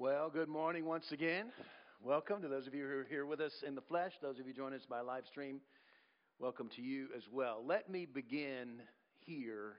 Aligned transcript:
Well, 0.00 0.30
good 0.30 0.48
morning 0.48 0.84
once 0.84 1.10
again. 1.10 1.46
Welcome 2.04 2.40
to 2.42 2.48
those 2.48 2.68
of 2.68 2.74
you 2.74 2.84
who 2.84 2.98
are 2.98 3.06
here 3.10 3.26
with 3.26 3.40
us 3.40 3.64
in 3.66 3.74
the 3.74 3.80
flesh, 3.80 4.12
those 4.22 4.38
of 4.38 4.46
you 4.46 4.54
joining 4.54 4.78
us 4.78 4.86
by 4.88 5.00
live 5.00 5.24
stream. 5.26 5.60
Welcome 6.38 6.70
to 6.76 6.82
you 6.82 7.08
as 7.16 7.24
well. 7.32 7.64
Let 7.66 7.90
me 7.90 8.06
begin 8.06 8.80
here 9.26 9.72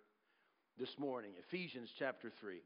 this 0.77 0.89
morning, 0.97 1.31
Ephesians 1.47 1.87
chapter 1.97 2.33
3. 2.41 2.57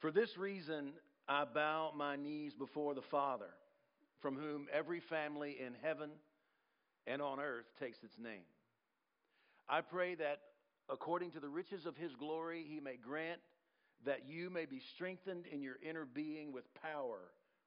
For 0.00 0.10
this 0.10 0.36
reason, 0.36 0.92
I 1.26 1.46
bow 1.46 1.92
my 1.96 2.16
knees 2.16 2.52
before 2.52 2.94
the 2.94 3.00
Father, 3.10 3.48
from 4.20 4.36
whom 4.36 4.66
every 4.70 5.00
family 5.08 5.56
in 5.58 5.72
heaven 5.82 6.10
and 7.06 7.22
on 7.22 7.40
earth 7.40 7.64
takes 7.80 7.96
its 8.02 8.18
name. 8.22 8.44
I 9.70 9.80
pray 9.80 10.16
that 10.16 10.40
according 10.90 11.30
to 11.30 11.40
the 11.40 11.48
riches 11.48 11.86
of 11.86 11.96
his 11.96 12.14
glory, 12.16 12.66
he 12.68 12.78
may 12.78 12.96
grant 13.02 13.40
that 14.04 14.28
you 14.28 14.50
may 14.50 14.64
be 14.64 14.80
strengthened 14.94 15.46
in 15.46 15.62
your 15.62 15.76
inner 15.82 16.04
being 16.04 16.52
with 16.52 16.72
power 16.74 17.18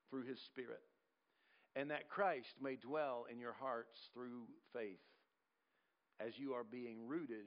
through 0.09 0.23
his 0.23 0.39
Spirit, 0.39 0.81
and 1.75 1.91
that 1.91 2.09
Christ 2.09 2.55
may 2.61 2.75
dwell 2.75 3.25
in 3.31 3.39
your 3.39 3.53
hearts 3.53 4.09
through 4.13 4.43
faith, 4.73 4.99
as 6.19 6.37
you 6.37 6.53
are 6.53 6.63
being 6.63 7.07
rooted 7.07 7.45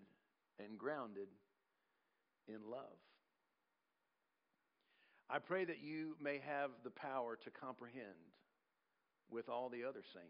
and 0.59 0.79
grounded 0.79 1.29
in 2.49 2.71
love. 2.71 2.99
I 5.31 5.39
pray 5.39 5.65
that 5.65 5.83
you 5.83 6.17
may 6.21 6.41
have 6.47 6.71
the 6.85 6.91
power 6.91 7.37
to 7.45 7.51
comprehend 7.51 8.05
with 9.31 9.49
all 9.49 9.69
the 9.69 9.85
other 9.85 10.03
saints 10.13 10.29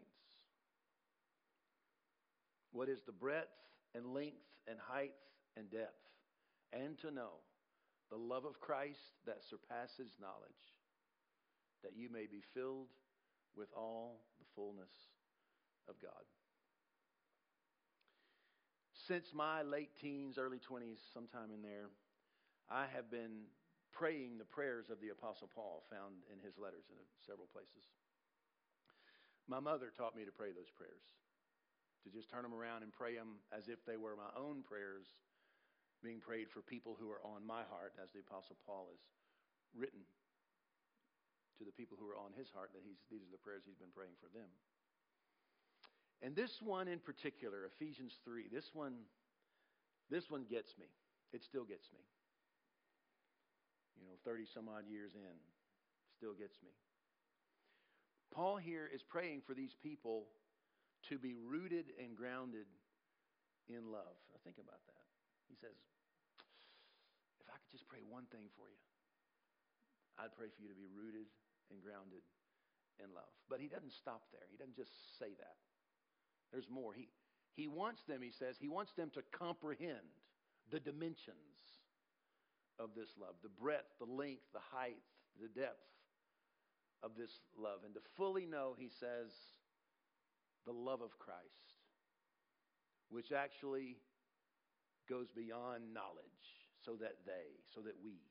what 2.71 2.89
is 2.89 2.99
the 3.05 3.11
breadth 3.11 3.47
and 3.93 4.13
length 4.13 4.37
and 4.67 4.77
height 4.79 5.13
and 5.57 5.69
depth, 5.69 5.95
and 6.73 6.97
to 6.99 7.11
know 7.11 7.31
the 8.09 8.17
love 8.17 8.45
of 8.45 8.59
Christ 8.59 9.17
that 9.25 9.43
surpasses 9.43 10.17
knowledge, 10.21 10.63
that 11.83 11.95
you 11.95 12.09
may 12.09 12.27
be 12.27 12.41
filled 12.53 12.89
with 13.55 13.69
all 13.75 14.21
the 14.39 14.45
fullness 14.55 14.91
of 15.87 15.95
God. 16.01 16.25
Since 19.07 19.33
my 19.33 19.61
late 19.61 19.93
teens, 20.01 20.37
early 20.37 20.57
20s, 20.57 20.97
sometime 21.13 21.53
in 21.53 21.61
there, 21.61 21.89
I 22.69 22.85
have 22.89 23.11
been 23.11 23.45
praying 23.93 24.37
the 24.37 24.49
prayers 24.49 24.89
of 24.89 24.99
the 24.99 25.13
Apostle 25.13 25.49
Paul 25.53 25.85
found 25.89 26.25
in 26.33 26.41
his 26.41 26.57
letters 26.57 26.89
in 26.89 26.97
several 27.21 27.47
places. 27.53 27.85
My 29.47 29.61
mother 29.61 29.93
taught 29.93 30.17
me 30.17 30.25
to 30.25 30.33
pray 30.33 30.49
those 30.49 30.73
prayers, 30.73 31.05
to 32.03 32.09
just 32.09 32.29
turn 32.29 32.41
them 32.41 32.53
around 32.53 32.81
and 32.81 32.91
pray 32.91 33.13
them 33.13 33.37
as 33.53 33.69
if 33.69 33.85
they 33.85 33.95
were 33.95 34.17
my 34.17 34.33
own 34.33 34.65
prayers 34.65 35.05
being 36.05 36.21
prayed 36.21 36.53
for 36.53 36.61
people 36.61 36.93
who 36.93 37.09
are 37.09 37.25
on 37.25 37.41
my 37.41 37.65
heart, 37.65 37.97
as 37.97 38.13
the 38.13 38.21
Apostle 38.21 38.55
Paul 38.61 38.93
has 38.93 39.01
written 39.73 40.05
to 41.57 41.65
the 41.65 41.73
people 41.73 41.97
who 41.97 42.05
are 42.05 42.21
on 42.21 42.29
his 42.37 42.53
heart, 42.53 42.69
that 42.77 42.85
he's, 42.85 43.01
these 43.09 43.25
are 43.25 43.33
the 43.33 43.41
prayers 43.41 43.65
he's 43.65 43.81
been 43.81 43.89
praying 43.89 44.13
for 44.21 44.29
them. 44.29 44.45
And 46.21 46.37
this 46.37 46.61
one 46.61 46.87
in 46.87 47.01
particular, 47.01 47.65
Ephesians 47.65 48.21
3, 48.23 48.53
this 48.53 48.69
one, 48.73 49.09
this 50.13 50.29
one 50.29 50.45
gets 50.45 50.77
me. 50.77 50.85
It 51.33 51.43
still 51.43 51.65
gets 51.65 51.89
me. 51.89 52.05
You 53.97 54.05
know, 54.05 54.15
30 54.23 54.45
some 54.45 54.69
odd 54.69 54.85
years 54.87 55.17
in, 55.17 55.35
still 56.13 56.37
gets 56.37 56.61
me. 56.61 56.71
Paul 58.33 58.57
here 58.57 58.89
is 58.93 59.01
praying 59.01 59.41
for 59.47 59.53
these 59.53 59.75
people 59.81 60.27
to 61.09 61.17
be 61.17 61.35
rooted 61.35 61.91
and 61.97 62.15
grounded 62.15 62.67
in 63.67 63.91
love. 63.91 64.15
Now 64.31 64.39
think 64.43 64.57
about 64.59 64.83
that. 64.87 65.05
He 65.47 65.55
says, 65.55 65.77
just 67.75 67.91
pray 67.91 67.99
one 68.07 68.23
thing 68.31 68.47
for 68.55 68.71
you, 68.71 68.79
I'd 70.15 70.31
pray 70.31 70.47
for 70.47 70.63
you 70.63 70.71
to 70.71 70.79
be 70.79 70.87
rooted 70.87 71.27
and 71.67 71.83
grounded 71.83 72.23
in 73.03 73.11
love. 73.11 73.27
But 73.51 73.59
he 73.59 73.67
doesn't 73.67 73.91
stop 73.91 74.31
there. 74.31 74.47
He 74.47 74.55
doesn't 74.55 74.79
just 74.79 74.95
say 75.19 75.35
that. 75.35 75.59
There's 76.55 76.71
more. 76.71 76.95
He, 76.95 77.11
he 77.51 77.67
wants 77.67 78.07
them, 78.07 78.23
he 78.23 78.31
says, 78.31 78.55
he 78.55 78.71
wants 78.71 78.95
them 78.95 79.11
to 79.19 79.21
comprehend 79.35 80.07
the 80.71 80.79
dimensions 80.79 81.83
of 82.79 82.95
this 82.95 83.11
love 83.19 83.35
the 83.43 83.51
breadth, 83.51 83.91
the 83.99 84.07
length, 84.07 84.47
the 84.55 84.63
height, 84.71 85.03
the 85.35 85.51
depth 85.51 85.83
of 87.03 87.11
this 87.19 87.43
love. 87.59 87.83
And 87.83 87.91
to 87.95 88.01
fully 88.15 88.47
know, 88.47 88.71
he 88.79 88.87
says, 88.87 89.35
the 90.63 90.71
love 90.71 91.03
of 91.03 91.19
Christ, 91.19 91.75
which 93.11 93.35
actually 93.35 93.99
goes 95.11 95.27
beyond 95.35 95.93
knowledge 95.93 96.54
so 96.85 96.93
that 97.01 97.15
they, 97.25 97.59
so 97.73 97.81
that 97.81 97.95
we 98.03 98.21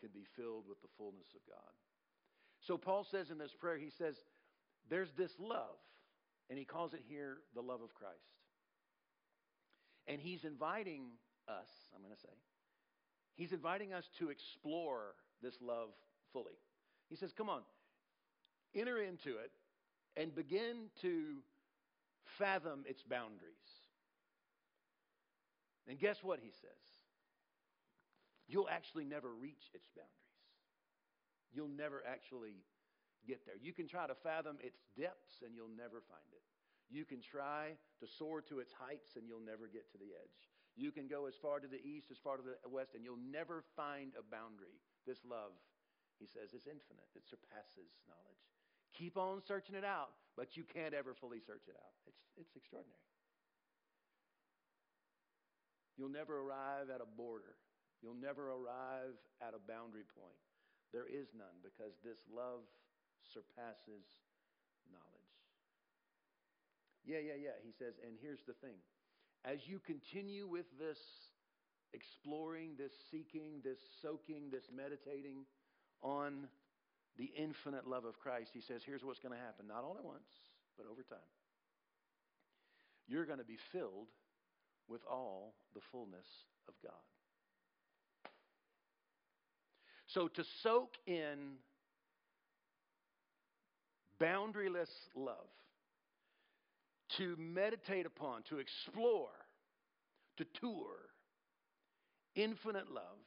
can 0.00 0.10
be 0.12 0.26
filled 0.36 0.64
with 0.68 0.80
the 0.82 0.88
fullness 0.98 1.28
of 1.34 1.40
God. 1.46 1.72
So 2.66 2.76
Paul 2.76 3.06
says 3.08 3.30
in 3.30 3.38
this 3.38 3.54
prayer, 3.58 3.78
he 3.78 3.90
says, 3.90 4.16
there's 4.90 5.12
this 5.16 5.32
love, 5.38 5.78
and 6.50 6.58
he 6.58 6.64
calls 6.64 6.92
it 6.92 7.00
here 7.08 7.38
the 7.54 7.60
love 7.60 7.80
of 7.82 7.94
Christ. 7.94 8.18
And 10.08 10.20
he's 10.20 10.44
inviting 10.44 11.02
us, 11.48 11.68
I'm 11.94 12.02
going 12.02 12.14
to 12.14 12.20
say, 12.20 12.34
he's 13.34 13.52
inviting 13.52 13.92
us 13.92 14.04
to 14.18 14.30
explore 14.30 15.14
this 15.42 15.54
love 15.60 15.90
fully. 16.32 16.58
He 17.08 17.16
says, 17.16 17.32
come 17.36 17.48
on, 17.48 17.62
enter 18.74 18.98
into 18.98 19.30
it 19.38 19.52
and 20.16 20.34
begin 20.34 20.88
to 21.02 21.36
fathom 22.38 22.84
its 22.86 23.02
boundaries. 23.02 23.52
And 25.88 25.98
guess 25.98 26.18
what 26.22 26.40
he 26.42 26.50
says? 26.50 26.91
You'll 28.52 28.68
actually 28.68 29.08
never 29.08 29.32
reach 29.32 29.72
its 29.72 29.88
boundaries. 29.96 30.36
You'll 31.56 31.72
never 31.72 32.04
actually 32.04 32.60
get 33.24 33.48
there. 33.48 33.56
You 33.56 33.72
can 33.72 33.88
try 33.88 34.04
to 34.04 34.12
fathom 34.12 34.60
its 34.60 34.84
depths 34.92 35.40
and 35.40 35.56
you'll 35.56 35.72
never 35.72 36.04
find 36.04 36.28
it. 36.36 36.44
You 36.92 37.08
can 37.08 37.24
try 37.24 37.72
to 38.04 38.04
soar 38.04 38.44
to 38.52 38.60
its 38.60 38.76
heights 38.76 39.16
and 39.16 39.24
you'll 39.24 39.40
never 39.40 39.72
get 39.72 39.88
to 39.96 39.98
the 39.98 40.12
edge. 40.12 40.40
You 40.76 40.92
can 40.92 41.08
go 41.08 41.24
as 41.24 41.32
far 41.40 41.64
to 41.64 41.68
the 41.68 41.80
east, 41.80 42.12
as 42.12 42.20
far 42.20 42.36
to 42.36 42.44
the 42.44 42.68
west, 42.68 42.92
and 42.92 43.00
you'll 43.04 43.20
never 43.20 43.64
find 43.72 44.12
a 44.20 44.24
boundary. 44.24 44.76
This 45.08 45.24
love, 45.24 45.56
he 46.20 46.28
says, 46.28 46.52
is 46.52 46.68
infinite. 46.68 47.08
It 47.16 47.24
surpasses 47.24 47.88
knowledge. 48.04 48.44
Keep 48.92 49.16
on 49.16 49.40
searching 49.40 49.76
it 49.76 49.84
out, 49.84 50.12
but 50.36 50.56
you 50.56 50.64
can't 50.64 50.92
ever 50.92 51.16
fully 51.16 51.40
search 51.40 51.68
it 51.68 51.76
out. 51.76 51.96
It's, 52.04 52.20
it's 52.36 52.56
extraordinary. 52.56 53.00
You'll 55.96 56.12
never 56.12 56.40
arrive 56.40 56.88
at 56.88 57.00
a 57.00 57.08
border. 57.08 57.56
You'll 58.02 58.18
never 58.18 58.50
arrive 58.50 59.14
at 59.40 59.54
a 59.54 59.62
boundary 59.62 60.04
point. 60.18 60.42
There 60.92 61.06
is 61.06 61.30
none 61.38 61.62
because 61.62 61.94
this 62.04 62.18
love 62.28 62.66
surpasses 63.32 64.04
knowledge. 64.90 65.32
Yeah, 67.06 67.22
yeah, 67.22 67.38
yeah. 67.38 67.56
He 67.62 67.72
says, 67.72 67.94
and 68.02 68.18
here's 68.20 68.42
the 68.46 68.58
thing. 68.58 68.76
As 69.44 69.66
you 69.66 69.78
continue 69.78 70.46
with 70.46 70.66
this 70.78 70.98
exploring, 71.94 72.74
this 72.76 72.92
seeking, 73.10 73.62
this 73.64 73.78
soaking, 74.02 74.50
this 74.50 74.66
meditating 74.74 75.46
on 76.02 76.48
the 77.18 77.30
infinite 77.36 77.86
love 77.86 78.04
of 78.04 78.18
Christ, 78.18 78.50
he 78.54 78.60
says, 78.60 78.82
here's 78.84 79.04
what's 79.04 79.20
going 79.20 79.34
to 79.34 79.40
happen. 79.40 79.66
Not 79.66 79.84
all 79.84 79.96
at 79.98 80.04
once, 80.04 80.28
but 80.76 80.86
over 80.90 81.02
time. 81.02 81.30
You're 83.06 83.26
going 83.26 83.38
to 83.38 83.44
be 83.44 83.58
filled 83.72 84.08
with 84.88 85.02
all 85.10 85.54
the 85.74 85.80
fullness 85.90 86.26
of 86.68 86.74
God. 86.82 87.02
So 90.14 90.28
to 90.28 90.44
soak 90.62 90.90
in 91.06 91.56
boundaryless 94.20 94.90
love, 95.14 95.48
to 97.18 97.36
meditate 97.38 98.06
upon, 98.06 98.42
to 98.48 98.58
explore, 98.58 99.30
to 100.36 100.44
tour 100.60 100.96
infinite 102.34 102.90
love, 102.90 103.18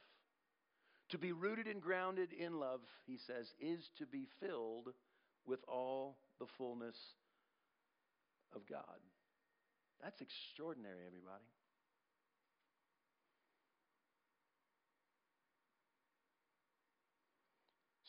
to 1.10 1.18
be 1.18 1.32
rooted 1.32 1.66
and 1.66 1.80
grounded 1.80 2.32
in 2.32 2.58
love, 2.58 2.80
he 3.06 3.16
says, 3.26 3.46
is 3.60 3.80
to 3.98 4.06
be 4.06 4.26
filled 4.40 4.88
with 5.46 5.60
all 5.68 6.16
the 6.40 6.46
fullness 6.58 6.96
of 8.54 8.66
God. 8.68 8.98
That's 10.02 10.20
extraordinary, 10.20 11.06
everybody. 11.06 11.44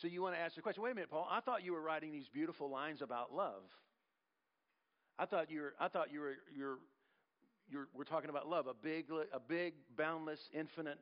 So 0.02 0.08
you 0.08 0.22
want 0.22 0.36
to 0.36 0.40
ask 0.40 0.56
the 0.56 0.62
question, 0.62 0.84
wait 0.84 0.92
a 0.92 0.96
minute, 0.96 1.10
Paul, 1.10 1.28
I 1.30 1.40
thought 1.40 1.64
you 1.64 1.74
were 1.74 1.82
writing 1.82 2.12
these 2.12 2.28
beautiful 2.32 2.70
lines 2.70 3.02
about 3.02 3.34
love. 3.34 3.64
I 5.18 5.26
thought 5.26 5.50
you 5.50 5.62
were, 5.62 5.74
I 5.80 5.88
thought 5.88 6.14
you 6.14 6.20
were, 6.20 6.34
you're, 6.56 6.78
you're, 7.68 7.88
we're 7.96 8.04
talking 8.04 8.30
about 8.30 8.48
love, 8.48 8.68
a 8.68 8.76
big, 8.76 9.06
a 9.34 9.40
big, 9.40 9.74
boundless, 9.98 10.40
infinite 10.54 11.00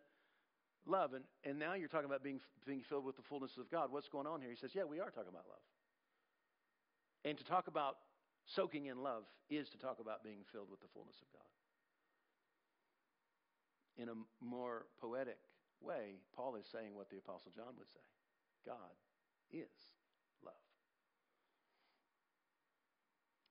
love. 0.86 1.14
And, 1.14 1.26
and 1.44 1.60
now 1.60 1.74
you're 1.74 1.90
talking 1.90 2.06
about 2.06 2.24
being, 2.24 2.40
being 2.66 2.84
filled 2.88 3.04
with 3.04 3.18
the 3.18 3.22
fullness 3.28 3.52
of 3.60 3.70
God. 3.70 3.92
What's 3.92 4.08
going 4.08 4.28
on 4.28 4.40
here? 4.40 4.50
He 4.50 4.56
says, 4.56 4.72
yeah, 4.74 4.86
we 4.86 5.02
are 5.02 5.10
talking 5.10 5.30
about 5.30 5.44
love. 5.50 5.66
And 7.26 7.38
to 7.38 7.44
talk 7.44 7.68
about 7.68 7.98
soaking 8.56 8.86
in 8.86 9.04
love 9.04 9.24
is 9.50 9.68
to 9.70 9.78
talk 9.78 10.00
about 10.00 10.24
being 10.24 10.48
filled 10.54 10.72
with 10.72 10.80
the 10.80 10.88
fullness 10.94 11.18
of 11.22 11.28
God. 11.34 11.52
In 13.98 14.08
a 14.08 14.16
more 14.40 14.86
poetic 15.02 15.40
way, 15.82 16.22
Paul 16.34 16.56
is 16.56 16.66
saying 16.72 16.96
what 16.96 17.10
the 17.10 17.18
Apostle 17.18 17.52
John 17.56 17.76
would 17.78 17.90
say 17.92 18.04
God 18.66 18.76
is 19.52 19.70
love. 20.44 20.54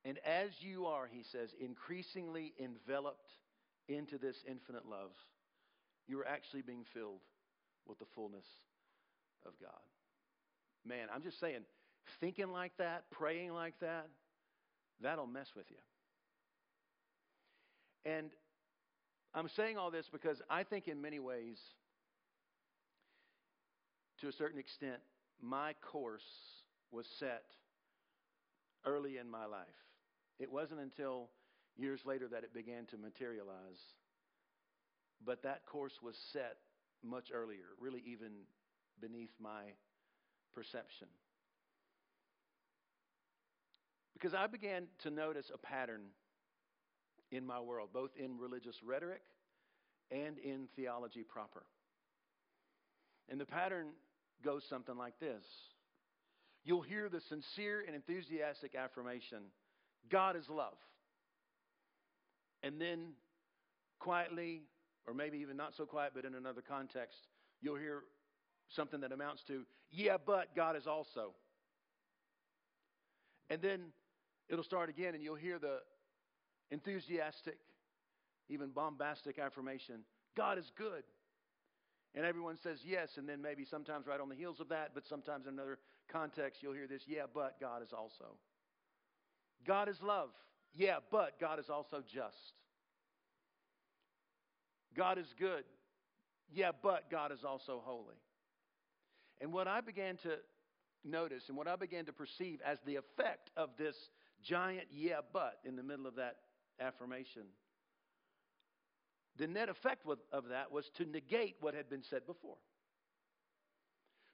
And 0.03 0.19
as 0.25 0.51
you 0.59 0.85
are, 0.85 1.07
he 1.11 1.23
says, 1.23 1.49
increasingly 1.59 2.53
enveloped 2.59 3.31
into 3.87 4.17
this 4.17 4.37
infinite 4.47 4.85
love, 4.87 5.11
you 6.07 6.19
are 6.19 6.27
actually 6.27 6.61
being 6.61 6.85
filled 6.93 7.21
with 7.87 7.99
the 7.99 8.05
fullness 8.13 8.45
of 9.45 9.53
God. 9.61 9.71
Man, 10.85 11.07
I'm 11.13 11.23
just 11.23 11.39
saying, 11.39 11.61
thinking 12.19 12.49
like 12.49 12.73
that, 12.77 13.05
praying 13.11 13.53
like 13.53 13.79
that, 13.79 14.07
that'll 15.01 15.27
mess 15.27 15.47
with 15.55 15.65
you. 15.69 15.77
And 18.05 18.29
I'm 19.33 19.49
saying 19.49 19.77
all 19.77 19.91
this 19.91 20.07
because 20.11 20.41
I 20.49 20.63
think, 20.63 20.87
in 20.87 21.01
many 21.01 21.19
ways, 21.19 21.57
to 24.21 24.27
a 24.27 24.31
certain 24.31 24.59
extent, 24.59 25.01
my 25.41 25.73
course 25.81 26.23
was 26.91 27.05
set 27.19 27.43
early 28.85 29.17
in 29.17 29.29
my 29.29 29.45
life. 29.45 29.65
It 30.39 30.51
wasn't 30.51 30.79
until 30.79 31.29
years 31.77 32.01
later 32.05 32.27
that 32.29 32.43
it 32.43 32.53
began 32.53 32.85
to 32.87 32.97
materialize. 32.97 33.81
But 35.25 35.43
that 35.43 35.65
course 35.65 35.99
was 36.01 36.15
set 36.31 36.57
much 37.03 37.29
earlier, 37.33 37.75
really, 37.79 38.03
even 38.05 38.31
beneath 38.99 39.31
my 39.39 39.63
perception. 40.53 41.07
Because 44.13 44.33
I 44.33 44.47
began 44.47 44.87
to 45.03 45.09
notice 45.09 45.51
a 45.53 45.57
pattern 45.57 46.01
in 47.31 47.45
my 47.45 47.59
world, 47.59 47.89
both 47.93 48.11
in 48.17 48.37
religious 48.37 48.77
rhetoric 48.83 49.21
and 50.11 50.37
in 50.37 50.67
theology 50.75 51.23
proper. 51.23 51.63
And 53.29 53.39
the 53.39 53.45
pattern 53.45 53.87
goes 54.43 54.63
something 54.69 54.97
like 54.97 55.19
this 55.19 55.43
You'll 56.63 56.81
hear 56.81 57.09
the 57.09 57.21
sincere 57.29 57.83
and 57.85 57.95
enthusiastic 57.95 58.73
affirmation 58.75 59.43
God 60.09 60.35
is 60.35 60.49
love. 60.49 60.77
And 62.63 62.81
then 62.81 63.13
quietly, 63.99 64.63
or 65.07 65.13
maybe 65.13 65.37
even 65.39 65.55
not 65.57 65.75
so 65.75 65.85
quiet, 65.85 66.13
but 66.15 66.25
in 66.25 66.33
another 66.33 66.61
context, 66.67 67.17
you'll 67.61 67.75
hear 67.75 68.01
something 68.69 69.01
that 69.01 69.11
amounts 69.11 69.43
to, 69.47 69.63
yeah, 69.91 70.17
but 70.23 70.55
God 70.55 70.75
is 70.75 70.87
also. 70.87 71.33
And 73.49 73.61
then 73.61 73.81
it'll 74.49 74.63
start 74.63 74.89
again, 74.89 75.13
and 75.13 75.23
you'll 75.23 75.35
hear 75.35 75.59
the 75.59 75.77
enthusiastic, 76.71 77.57
even 78.49 78.69
bombastic 78.69 79.37
affirmation 79.37 80.01
God 80.35 80.57
is 80.57 80.69
good. 80.77 81.03
And 82.15 82.25
everyone 82.25 82.57
says 82.63 82.79
yes, 82.85 83.17
and 83.17 83.27
then 83.27 83.41
maybe 83.41 83.65
sometimes 83.65 84.07
right 84.07 84.21
on 84.21 84.29
the 84.29 84.35
heels 84.35 84.61
of 84.61 84.69
that, 84.69 84.91
but 84.93 85.05
sometimes 85.05 85.47
in 85.47 85.53
another 85.53 85.79
context, 86.09 86.63
you'll 86.63 86.73
hear 86.73 86.87
this 86.87 87.03
yeah, 87.05 87.23
but 87.31 87.59
God 87.59 87.83
is 87.83 87.91
also. 87.91 88.37
God 89.67 89.89
is 89.89 90.01
love. 90.01 90.29
Yeah, 90.73 90.97
but 91.11 91.39
God 91.39 91.59
is 91.59 91.69
also 91.69 92.01
just. 92.01 92.53
God 94.95 95.17
is 95.17 95.33
good. 95.37 95.63
Yeah, 96.53 96.71
but 96.81 97.11
God 97.11 97.33
is 97.33 97.43
also 97.43 97.81
holy. 97.83 98.15
And 99.41 99.51
what 99.51 99.67
I 99.67 99.81
began 99.81 100.15
to 100.17 100.37
notice 101.03 101.43
and 101.49 101.57
what 101.57 101.67
I 101.67 101.75
began 101.75 102.05
to 102.05 102.13
perceive 102.13 102.61
as 102.65 102.77
the 102.85 102.95
effect 102.95 103.51
of 103.57 103.71
this 103.77 103.95
giant 104.41 104.87
yeah, 104.89 105.19
but 105.33 105.59
in 105.65 105.75
the 105.75 105.83
middle 105.83 106.07
of 106.07 106.15
that 106.15 106.37
affirmation, 106.79 107.43
the 109.37 109.47
net 109.47 109.69
effect 109.69 110.05
of 110.31 110.49
that 110.49 110.71
was 110.71 110.89
to 110.97 111.05
negate 111.05 111.55
what 111.59 111.73
had 111.73 111.89
been 111.89 112.03
said 112.03 112.25
before. 112.25 112.57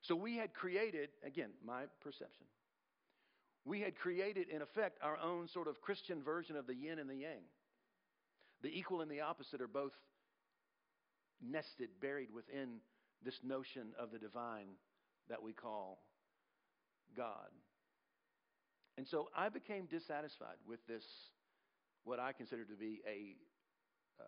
So 0.01 0.15
we 0.15 0.38
had 0.38 0.53
created, 0.53 1.09
again, 1.25 1.50
my 1.65 1.83
perception, 2.01 2.45
we 3.65 3.81
had 3.81 3.95
created, 3.95 4.50
in 4.50 4.62
effect, 4.62 4.98
our 5.03 5.18
own 5.18 5.48
sort 5.48 5.68
of 5.68 5.81
Christian 5.81 6.24
version 6.24 6.56
of 6.56 6.65
the 6.65 6.74
yin 6.74 6.98
and 6.98 7.09
the 7.09 7.15
yang. 7.15 7.44
The 8.63 8.69
equal 8.69 9.01
and 9.01 9.12
the 9.12 9.21
opposite 9.21 9.62
are 9.62 9.68
both 9.68 9.94
nested, 11.42 11.89
buried 12.00 12.31
within 12.33 12.77
this 13.24 13.39
notion 13.44 13.94
of 14.00 14.12
the 14.12 14.18
divine 14.19 14.68
that 15.30 15.42
we 15.42 15.53
call 15.53 16.00
God. 17.15 17.50
And 18.98 19.07
so 19.07 19.30
I 19.36 19.50
became 19.50 19.86
dissatisfied 19.86 20.57
with 20.68 20.80
this, 20.88 21.03
what 22.03 22.19
I 22.19 22.33
consider 22.33 22.65
to 22.65 22.75
be 22.75 23.01
a 23.07 23.36
uh, 24.19 24.24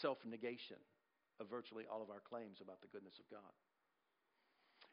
self 0.00 0.18
negation 0.24 0.76
of 1.40 1.48
virtually 1.50 1.84
all 1.90 2.02
of 2.02 2.10
our 2.10 2.20
claims 2.20 2.58
about 2.62 2.80
the 2.80 2.88
goodness 2.88 3.14
of 3.18 3.28
God. 3.30 3.52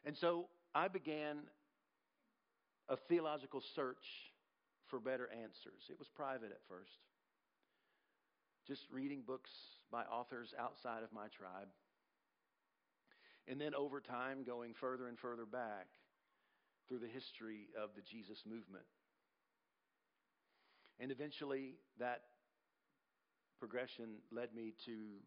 And 0.04 0.16
so 0.16 0.48
I 0.74 0.88
began 0.88 1.38
a 2.88 2.96
theological 2.96 3.62
search 3.74 4.04
for 4.88 4.98
better 4.98 5.28
answers. 5.30 5.86
It 5.88 5.98
was 5.98 6.08
private 6.08 6.50
at 6.50 6.60
first, 6.68 6.98
just 8.66 8.82
reading 8.90 9.22
books 9.26 9.50
by 9.90 10.02
authors 10.02 10.52
outside 10.58 11.02
of 11.02 11.12
my 11.12 11.28
tribe. 11.28 11.68
And 13.46 13.60
then 13.60 13.74
over 13.74 14.00
time, 14.00 14.44
going 14.44 14.74
further 14.80 15.08
and 15.08 15.18
further 15.18 15.46
back 15.46 15.86
through 16.88 16.98
the 16.98 17.08
history 17.08 17.68
of 17.80 17.90
the 17.94 18.02
Jesus 18.02 18.38
movement. 18.46 18.84
And 20.98 21.10
eventually, 21.10 21.76
that 21.98 22.22
progression 23.60 24.24
led 24.32 24.56
me 24.56 24.72
to 24.88 25.20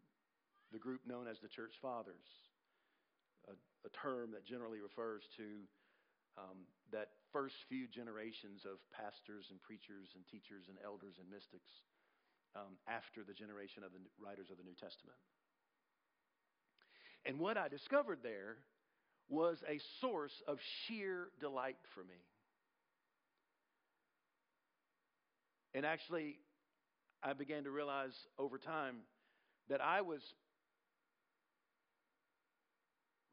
the 0.74 0.82
group 0.82 1.06
known 1.06 1.30
as 1.30 1.38
the 1.38 1.48
Church 1.48 1.78
Fathers, 1.80 2.26
a, 3.46 3.54
a 3.86 3.90
term 3.94 4.34
that 4.34 4.44
generally 4.44 4.82
refers 4.82 5.22
to 5.38 5.62
um, 6.34 6.66
that 6.90 7.14
first 7.30 7.54
few 7.70 7.86
generations 7.86 8.66
of 8.66 8.82
pastors 8.90 9.46
and 9.54 9.62
preachers 9.62 10.10
and 10.18 10.26
teachers 10.26 10.66
and 10.66 10.76
elders 10.82 11.14
and 11.22 11.30
mystics 11.30 11.70
um, 12.58 12.74
after 12.90 13.22
the 13.22 13.32
generation 13.32 13.86
of 13.86 13.94
the 13.94 14.02
writers 14.18 14.50
of 14.50 14.58
the 14.58 14.66
New 14.66 14.74
Testament. 14.74 15.18
And 17.22 17.38
what 17.38 17.56
I 17.56 17.70
discovered 17.70 18.18
there 18.22 18.58
was 19.30 19.62
a 19.70 19.78
source 20.00 20.34
of 20.46 20.58
sheer 20.84 21.30
delight 21.40 21.78
for 21.94 22.02
me. 22.02 22.20
And 25.74 25.86
actually, 25.86 26.38
I 27.24 27.32
began 27.32 27.64
to 27.64 27.70
realize 27.70 28.12
over 28.38 28.58
time 28.58 28.96
that 29.70 29.80
I 29.80 30.02
was. 30.02 30.20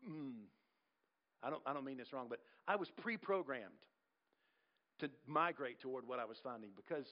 Mm, 0.10 0.46
I 1.44 1.50
don't, 1.50 1.62
I 1.66 1.74
don't 1.74 1.84
mean 1.84 1.98
this 1.98 2.14
wrong, 2.14 2.28
but 2.30 2.40
I 2.68 2.78
was 2.78 2.90
pre 2.90 3.18
programmed 3.18 3.86
to 5.00 5.10
migrate 5.28 5.80
toward 5.82 6.08
what 6.08 6.20
I 6.20 6.26
was 6.26 6.38
finding 6.44 6.70
because 6.76 7.06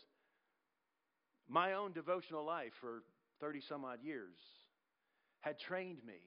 my 1.49 1.73
own 1.73 1.91
devotional 1.91 2.45
life 2.45 2.71
for 2.79 3.03
30 3.41 3.61
some 3.67 3.83
odd 3.83 4.01
years 4.03 4.37
had 5.41 5.59
trained 5.59 5.99
me 6.05 6.19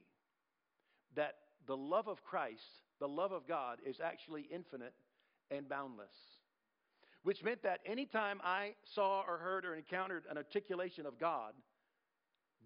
that 1.15 1.35
the 1.67 1.77
love 1.77 2.07
of 2.07 2.23
Christ, 2.23 2.61
the 2.99 3.07
love 3.07 3.31
of 3.31 3.47
God, 3.47 3.79
is 3.85 3.97
actually 4.03 4.47
infinite 4.53 4.93
and 5.49 5.69
boundless. 5.69 6.13
Which 7.23 7.43
meant 7.43 7.63
that 7.63 7.79
anytime 7.85 8.41
I 8.43 8.73
saw 8.95 9.23
or 9.27 9.37
heard 9.37 9.65
or 9.65 9.75
encountered 9.75 10.23
an 10.29 10.37
articulation 10.37 11.05
of 11.05 11.19
God 11.19 11.53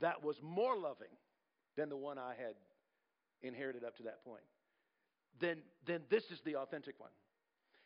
that 0.01 0.23
was 0.23 0.37
more 0.41 0.75
loving 0.75 1.13
than 1.75 1.89
the 1.89 1.97
one 1.97 2.17
I 2.17 2.33
had 2.35 2.55
inherited 3.41 3.83
up 3.83 3.95
to 3.97 4.03
that 4.03 4.23
point, 4.23 4.43
then, 5.39 5.57
then 5.85 6.01
this 6.09 6.23
is 6.31 6.39
the 6.43 6.55
authentic 6.55 6.99
one. 6.99 7.11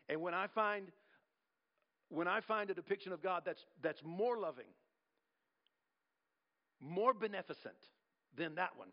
And 0.07 0.21
when 0.21 0.33
I 0.33 0.47
find 0.47 0.87
when 2.11 2.27
I 2.27 2.41
find 2.41 2.69
a 2.69 2.73
depiction 2.73 3.13
of 3.13 3.23
God 3.23 3.43
that's, 3.45 3.65
that's 3.81 4.01
more 4.03 4.37
loving, 4.37 4.65
more 6.81 7.13
beneficent 7.13 7.77
than 8.37 8.55
that 8.55 8.71
one, 8.75 8.89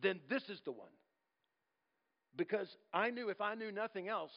then 0.00 0.20
this 0.30 0.44
is 0.48 0.60
the 0.64 0.70
one. 0.70 0.92
Because 2.36 2.68
I 2.94 3.10
knew 3.10 3.30
if 3.30 3.40
I 3.40 3.56
knew 3.56 3.72
nothing 3.72 4.08
else 4.08 4.30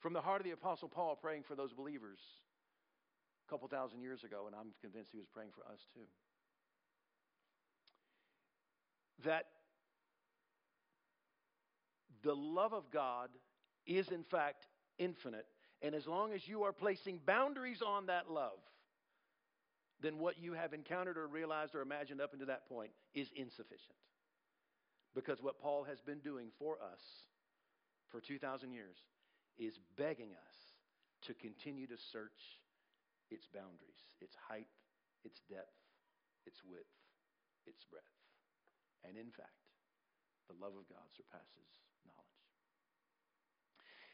from 0.00 0.12
the 0.12 0.20
heart 0.20 0.40
of 0.40 0.44
the 0.44 0.50
Apostle 0.52 0.88
Paul 0.88 1.16
praying 1.16 1.44
for 1.46 1.54
those 1.54 1.72
believers 1.72 2.18
a 3.46 3.50
couple 3.50 3.68
thousand 3.68 4.00
years 4.00 4.24
ago, 4.24 4.44
and 4.46 4.54
I'm 4.54 4.72
convinced 4.80 5.10
he 5.12 5.18
was 5.18 5.28
praying 5.32 5.50
for 5.54 5.70
us 5.70 5.80
too, 5.94 6.06
that 9.24 9.44
the 12.22 12.34
love 12.34 12.72
of 12.72 12.90
God 12.90 13.28
is 13.86 14.08
in 14.08 14.24
fact 14.24 14.66
infinite. 14.98 15.46
And 15.82 15.94
as 15.94 16.06
long 16.06 16.32
as 16.32 16.46
you 16.46 16.64
are 16.64 16.72
placing 16.72 17.20
boundaries 17.26 17.82
on 17.86 18.06
that 18.06 18.30
love, 18.30 18.58
then 20.02 20.18
what 20.18 20.38
you 20.38 20.52
have 20.52 20.72
encountered 20.72 21.18
or 21.18 21.26
realized 21.26 21.74
or 21.74 21.80
imagined 21.80 22.20
up 22.20 22.32
until 22.32 22.46
that 22.48 22.68
point 22.68 22.90
is 23.14 23.28
insufficient. 23.34 23.96
Because 25.14 25.42
what 25.42 25.60
Paul 25.60 25.84
has 25.84 26.00
been 26.00 26.20
doing 26.20 26.48
for 26.58 26.74
us 26.74 27.00
for 28.10 28.20
2,000 28.20 28.72
years 28.72 28.96
is 29.60 29.78
begging 29.96 30.32
us 30.32 30.56
to 31.28 31.34
continue 31.34 31.86
to 31.86 32.00
search 32.10 32.64
its 33.30 33.46
boundaries, 33.52 34.00
its 34.20 34.34
height, 34.48 34.72
its 35.22 35.40
depth, 35.52 35.76
its 36.46 36.64
width, 36.64 36.88
its 37.66 37.84
breadth. 37.84 38.16
And 39.04 39.20
in 39.20 39.30
fact, 39.30 39.60
the 40.48 40.56
love 40.56 40.72
of 40.72 40.88
God 40.88 41.04
surpasses 41.14 41.68
knowledge. 42.08 42.40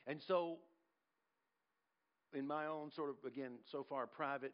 And 0.06 0.20
so, 0.20 0.58
in 2.34 2.46
my 2.46 2.66
own 2.66 2.90
sort 2.90 3.10
of, 3.10 3.16
again, 3.24 3.52
so 3.70 3.86
far 3.88 4.06
private 4.06 4.52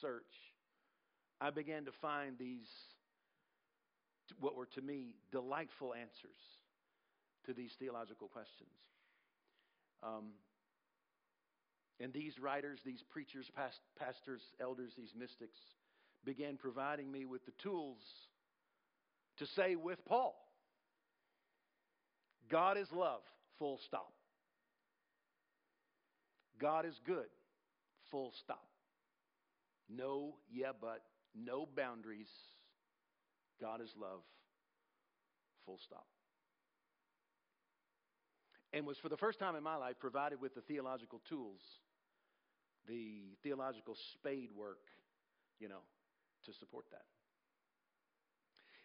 search, 0.00 0.22
I 1.40 1.50
began 1.50 1.84
to 1.84 1.92
find 1.92 2.38
these, 2.38 2.70
what 4.38 4.54
were 4.54 4.66
to 4.74 4.80
me 4.80 5.16
delightful 5.32 5.92
answers 5.92 6.38
to 7.46 7.52
these 7.52 7.72
theological 7.78 8.28
questions. 8.28 8.70
Um, 10.02 10.32
and 12.00 12.12
these 12.12 12.38
writers, 12.38 12.80
these 12.84 13.02
preachers, 13.10 13.50
past, 13.54 13.78
pastors, 13.98 14.42
elders, 14.60 14.92
these 14.96 15.14
mystics 15.18 15.58
began 16.24 16.56
providing 16.56 17.10
me 17.10 17.24
with 17.24 17.44
the 17.46 17.52
tools 17.62 17.98
to 19.38 19.46
say 19.46 19.76
with 19.76 20.04
Paul, 20.04 20.34
God 22.50 22.76
is 22.78 22.88
love, 22.92 23.22
full 23.58 23.78
stop. 23.86 24.12
God 26.60 26.86
is 26.86 26.94
good, 27.06 27.26
full 28.10 28.32
stop. 28.42 28.68
No, 29.88 30.36
yeah, 30.50 30.72
but, 30.78 31.02
no 31.34 31.66
boundaries. 31.76 32.28
God 33.60 33.80
is 33.80 33.90
love, 34.00 34.20
full 35.66 35.78
stop. 35.84 36.06
And 38.74 38.84
was 38.84 38.98
for 38.98 39.08
the 39.08 39.16
first 39.16 39.38
time 39.38 39.54
in 39.54 39.62
my 39.62 39.76
life 39.76 39.94
provided 40.00 40.40
with 40.40 40.56
the 40.56 40.60
theological 40.60 41.20
tools, 41.28 41.60
the 42.88 43.36
theological 43.44 43.96
spade 44.14 44.50
work, 44.52 44.80
you 45.60 45.68
know, 45.68 45.82
to 46.44 46.52
support 46.52 46.86
that. 46.90 47.04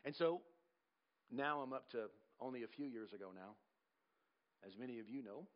And 0.06 0.16
so 0.16 0.42
now 1.32 1.62
I'm 1.62 1.74
up 1.74 1.90
to 1.92 2.06
only 2.40 2.64
a 2.64 2.68
few 2.68 2.86
years 2.86 3.14
ago 3.14 3.32
now. 3.34 3.56
As 4.66 4.78
many 4.78 5.00
of 5.00 5.10
you 5.10 5.24
know, 5.24 5.48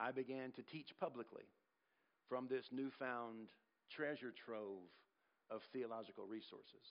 I 0.00 0.10
began 0.10 0.50
to 0.52 0.62
teach 0.62 0.88
publicly 0.98 1.44
from 2.28 2.48
this 2.48 2.64
newfound 2.72 3.50
treasure 3.88 4.32
trove 4.44 4.90
of 5.48 5.60
theological 5.72 6.26
resources. 6.26 6.82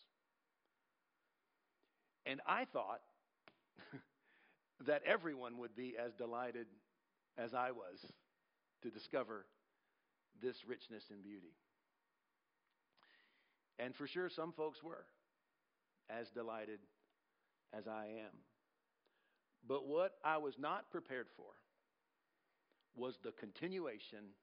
And 2.25 2.39
I 2.47 2.65
thought 2.71 3.01
that 4.87 5.01
everyone 5.05 5.57
would 5.57 5.75
be 5.75 5.95
as 6.03 6.13
delighted 6.13 6.67
as 7.37 7.53
I 7.53 7.71
was 7.71 8.05
to 8.83 8.89
discover 8.89 9.45
this 10.41 10.55
richness 10.67 11.03
and 11.11 11.23
beauty. 11.23 11.53
And 13.79 13.95
for 13.95 14.07
sure, 14.07 14.29
some 14.29 14.51
folks 14.51 14.83
were 14.83 15.05
as 16.09 16.29
delighted 16.29 16.79
as 17.73 17.87
I 17.87 18.05
am. 18.05 18.35
But 19.67 19.87
what 19.87 20.13
I 20.23 20.37
was 20.37 20.55
not 20.59 20.89
prepared 20.91 21.27
for 21.35 21.51
was 22.95 23.17
the 23.23 23.31
continuation 23.31 24.33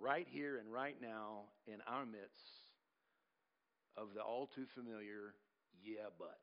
right 0.00 0.26
here 0.30 0.58
and 0.58 0.72
right 0.72 0.96
now 1.00 1.44
in 1.66 1.80
our 1.86 2.06
midst 2.06 2.64
of 3.96 4.08
the 4.14 4.20
all 4.20 4.46
too 4.46 4.66
familiar, 4.74 5.34
yeah, 5.82 6.08
but. 6.18 6.38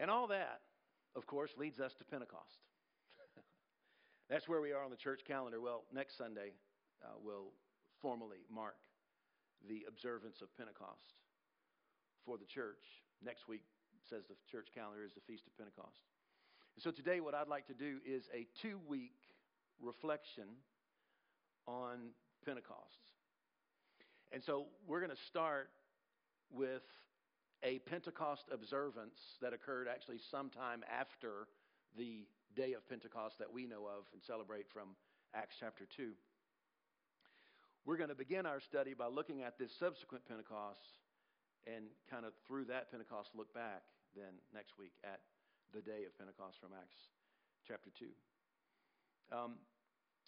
And 0.00 0.10
all 0.10 0.28
that, 0.28 0.60
of 1.16 1.26
course, 1.26 1.50
leads 1.56 1.80
us 1.80 1.94
to 1.98 2.04
Pentecost. 2.04 2.62
That's 4.30 4.48
where 4.48 4.60
we 4.60 4.72
are 4.72 4.84
on 4.84 4.90
the 4.90 4.96
church 4.96 5.22
calendar. 5.26 5.60
Well, 5.60 5.84
next 5.92 6.16
Sunday 6.16 6.52
uh, 7.04 7.18
will 7.22 7.52
formally 8.00 8.38
mark 8.52 8.76
the 9.66 9.84
observance 9.88 10.40
of 10.40 10.54
Pentecost 10.56 11.14
for 12.24 12.38
the 12.38 12.44
church. 12.46 13.02
Next 13.24 13.48
week 13.48 13.62
says 14.08 14.22
the 14.28 14.36
church 14.50 14.68
calendar 14.74 15.04
is 15.04 15.12
the 15.14 15.20
Feast 15.26 15.44
of 15.46 15.56
Pentecost. 15.58 16.06
And 16.76 16.82
so 16.82 16.90
today, 16.90 17.20
what 17.20 17.34
I'd 17.34 17.48
like 17.48 17.66
to 17.66 17.74
do 17.74 17.98
is 18.06 18.28
a 18.32 18.46
two 18.62 18.78
week 18.86 19.18
reflection 19.80 20.44
on 21.66 22.10
Pentecost. 22.44 23.12
And 24.30 24.42
so 24.42 24.66
we're 24.86 25.00
going 25.00 25.10
to 25.10 25.24
start 25.26 25.70
with 26.50 26.82
a 27.62 27.78
Pentecost 27.80 28.44
observance 28.52 29.36
that 29.42 29.52
occurred 29.52 29.88
actually 29.88 30.18
sometime 30.30 30.84
after 30.88 31.48
the 31.96 32.26
day 32.54 32.72
of 32.72 32.88
Pentecost 32.88 33.38
that 33.38 33.52
we 33.52 33.66
know 33.66 33.86
of 33.86 34.06
and 34.12 34.22
celebrate 34.22 34.66
from 34.72 34.94
Acts 35.34 35.56
chapter 35.58 35.86
2. 35.96 36.12
We're 37.84 37.96
going 37.96 38.10
to 38.10 38.14
begin 38.14 38.46
our 38.46 38.60
study 38.60 38.94
by 38.94 39.06
looking 39.08 39.42
at 39.42 39.58
this 39.58 39.72
subsequent 39.78 40.26
Pentecost 40.28 41.00
and 41.66 41.86
kind 42.10 42.24
of 42.24 42.32
through 42.46 42.66
that 42.66 42.90
Pentecost 42.90 43.30
look 43.34 43.52
back 43.54 43.82
then 44.14 44.38
next 44.54 44.78
week 44.78 44.92
at 45.04 45.20
the 45.74 45.80
day 45.80 46.04
of 46.06 46.16
Pentecost 46.16 46.58
from 46.60 46.70
Acts 46.76 47.10
chapter 47.66 47.90
2. 47.98 48.06
Um, 49.32 49.52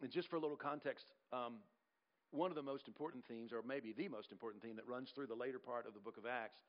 and 0.03 0.11
just 0.11 0.29
for 0.29 0.37
a 0.37 0.41
little 0.41 0.57
context, 0.57 1.13
um, 1.33 1.61
one 2.31 2.51
of 2.51 2.57
the 2.57 2.63
most 2.63 2.89
important 2.89 3.25
themes, 3.27 3.53
or 3.53 3.63
maybe 3.63 3.93
the 3.93 4.09
most 4.09 4.33
important 4.33 4.63
theme 4.63 4.77
that 4.77 4.87
runs 4.87 5.11
through 5.11 5.27
the 5.27 5.35
later 5.35 5.59
part 5.59 5.87
of 5.87 5.95
the 5.95 6.01
book 6.01 6.17
of 6.17 6.27
Acts, 6.27 6.61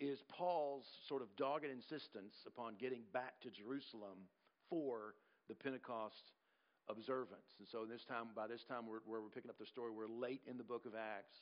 is 0.00 0.18
Paul's 0.28 0.86
sort 1.08 1.22
of 1.22 1.28
dogged 1.36 1.66
insistence 1.66 2.34
upon 2.46 2.74
getting 2.78 3.02
back 3.12 3.40
to 3.42 3.50
Jerusalem 3.50 4.30
for 4.70 5.14
the 5.48 5.54
Pentecost 5.54 6.32
observance. 6.88 7.50
And 7.58 7.66
so 7.68 7.84
this 7.84 8.04
time, 8.04 8.30
by 8.34 8.46
this 8.46 8.62
time, 8.68 8.86
we're, 8.86 9.02
we're 9.06 9.26
picking 9.28 9.50
up 9.50 9.58
the 9.58 9.66
story, 9.66 9.90
we're 9.90 10.08
late 10.08 10.42
in 10.46 10.56
the 10.56 10.64
book 10.64 10.86
of 10.86 10.94
Acts. 10.94 11.38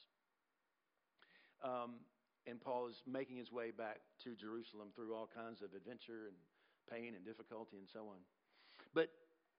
Um, 1.62 2.00
and 2.46 2.60
Paul 2.60 2.88
is 2.88 2.96
making 3.06 3.36
his 3.36 3.50
way 3.50 3.70
back 3.70 4.00
to 4.24 4.34
Jerusalem 4.34 4.88
through 4.94 5.14
all 5.14 5.28
kinds 5.28 5.62
of 5.62 5.74
adventure 5.74 6.30
and 6.30 6.36
pain 6.90 7.14
and 7.14 7.24
difficulty 7.24 7.76
and 7.76 7.88
so 7.92 8.06
on. 8.08 8.22
But 8.94 9.10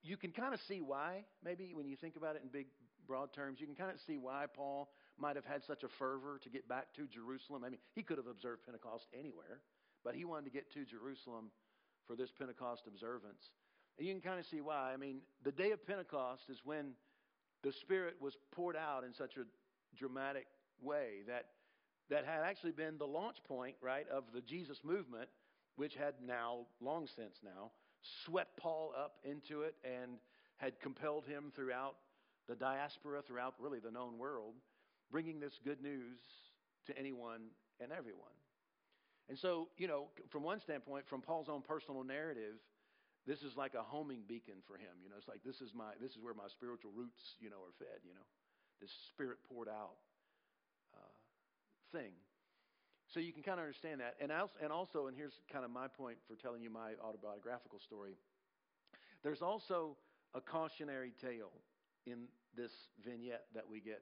you 0.04 0.16
can 0.16 0.32
kind 0.32 0.54
of 0.54 0.60
see 0.68 0.80
why, 0.80 1.26
maybe 1.44 1.74
when 1.74 1.86
you 1.86 1.98
think 1.98 2.16
about 2.16 2.36
it 2.36 2.42
in 2.44 2.50
big, 2.50 2.68
broad 3.08 3.34
terms, 3.34 3.60
you 3.60 3.66
can 3.66 3.76
kind 3.76 3.92
of 3.92 4.00
see 4.06 4.18
why 4.18 4.46
Paul 4.54 4.90
might 5.18 5.36
have 5.36 5.46
had 5.46 5.64
such 5.64 5.84
a 5.84 5.88
fervor 5.88 6.40
to 6.44 6.50
get 6.50 6.68
back 6.68 6.94
to 6.96 7.08
Jerusalem. 7.08 7.64
I 7.64 7.70
mean, 7.70 7.80
he 7.96 8.04
could 8.04 8.18
have 8.18 8.28
observed 8.28 8.66
Pentecost 8.66 9.06
anywhere, 9.18 9.62
but 10.04 10.16
he 10.16 10.26
wanted 10.26 10.46
to 10.46 10.52
get 10.52 10.72
to 10.74 10.86
Jerusalem 10.86 11.52
for 12.06 12.16
this 12.16 12.30
Pentecost 12.38 12.84
observance. 12.88 13.52
And 13.98 14.08
you 14.08 14.14
can 14.14 14.22
kind 14.22 14.40
of 14.40 14.46
see 14.46 14.62
why. 14.62 14.92
I 14.94 14.98
mean, 14.98 15.22
the 15.44 15.52
day 15.52 15.72
of 15.72 15.86
Pentecost 15.86 16.44
is 16.50 16.60
when 16.64 16.92
the 17.64 17.72
Spirit 17.72 18.16
was 18.22 18.36
poured 18.52 18.76
out 18.76 19.04
in 19.04 19.14
such 19.14 19.38
a 19.38 19.46
dramatic 19.98 20.46
way 20.82 21.24
that 21.28 21.46
that 22.10 22.26
had 22.26 22.44
actually 22.44 22.72
been 22.72 22.98
the 22.98 23.06
launch 23.06 23.38
point, 23.48 23.76
right, 23.82 24.08
of 24.10 24.24
the 24.34 24.42
Jesus 24.42 24.78
movement, 24.84 25.28
which 25.76 25.96
had 25.96 26.14
now, 26.26 26.60
long 26.80 27.08
since 27.16 27.36
now, 27.44 27.72
swept 28.26 28.58
Paul 28.58 28.94
up 28.98 29.18
into 29.24 29.64
it 29.64 29.76
and 29.84 30.18
had 30.58 30.80
compelled 30.80 31.26
him 31.26 31.52
throughout 31.56 31.96
the 32.48 32.56
diaspora, 32.56 33.22
throughout 33.22 33.56
really 33.60 33.80
the 33.80 33.92
known 33.92 34.18
world, 34.18 34.56
bringing 35.12 35.40
this 35.40 35.60
good 35.64 35.82
news 35.82 36.20
to 36.88 36.98
anyone 36.98 37.52
and 37.80 37.92
everyone. 37.92 38.36
And 39.30 39.38
so, 39.38 39.68
you 39.78 39.88
know, 39.88 40.08
from 40.30 40.44
one 40.44 40.60
standpoint, 40.62 41.06
from 41.08 41.22
Paul's 41.22 41.50
own 41.50 41.62
personal 41.62 42.04
narrative, 42.04 42.56
this 43.28 43.44
is 43.44 43.58
like 43.58 43.74
a 43.74 43.84
homing 43.84 44.24
beacon 44.26 44.64
for 44.66 44.78
him. 44.78 44.96
You 45.04 45.10
know, 45.10 45.16
it's 45.20 45.28
like 45.28 45.44
this 45.44 45.60
is 45.60 45.76
my 45.76 45.92
this 46.00 46.12
is 46.12 46.20
where 46.22 46.34
my 46.34 46.48
spiritual 46.48 46.92
roots, 46.96 47.36
you 47.40 47.50
know, 47.50 47.60
are 47.60 47.76
fed. 47.78 48.00
You 48.08 48.16
know, 48.16 48.24
this 48.80 48.92
spirit 49.12 49.38
poured 49.52 49.68
out 49.68 50.00
uh, 50.96 51.12
thing. 51.92 52.16
So 53.14 53.20
you 53.20 53.32
can 53.32 53.44
kind 53.44 53.60
of 53.60 53.64
understand 53.64 54.00
that. 54.00 54.16
And 54.20 54.32
also, 54.32 54.54
and 54.64 54.72
also, 54.72 55.08
and 55.08 55.16
here's 55.16 55.36
kind 55.52 55.64
of 55.64 55.72
my 55.72 55.88
point 55.88 56.18
for 56.28 56.36
telling 56.36 56.62
you 56.62 56.70
my 56.70 56.96
autobiographical 57.04 57.80
story. 57.80 58.16
There's 59.24 59.42
also 59.42 59.98
a 60.36 60.42
cautionary 60.42 61.14
tale 61.20 61.52
in 62.08 62.32
this 62.56 62.72
vignette 63.04 63.46
that 63.54 63.68
we 63.70 63.80
get 63.80 64.02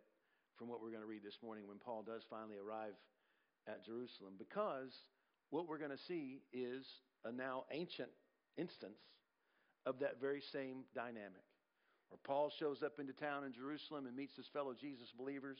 from 0.57 0.69
what 0.69 0.81
we're 0.81 0.93
going 0.93 1.01
to 1.01 1.09
read 1.09 1.23
this 1.23 1.41
morning 1.43 1.67
when 1.67 1.79
Paul 1.79 2.03
does 2.05 2.21
finally 2.29 2.55
arrive 2.55 2.93
at 3.67 3.83
Jerusalem, 3.83 4.33
because 4.37 4.93
what 5.49 5.67
we're 5.67 5.79
going 5.79 5.91
to 5.91 6.05
see 6.07 6.41
is 6.53 6.85
a 7.25 7.31
now 7.31 7.65
ancient 7.71 8.09
instance 8.57 9.01
of 9.85 9.99
that 9.99 10.21
very 10.21 10.41
same 10.53 10.85
dynamic. 10.93 11.43
Where 12.09 12.19
Paul 12.23 12.51
shows 12.59 12.83
up 12.83 12.99
into 12.99 13.13
town 13.13 13.43
in 13.43 13.53
Jerusalem 13.53 14.05
and 14.05 14.15
meets 14.15 14.35
his 14.35 14.47
fellow 14.53 14.73
Jesus 14.79 15.09
believers. 15.17 15.57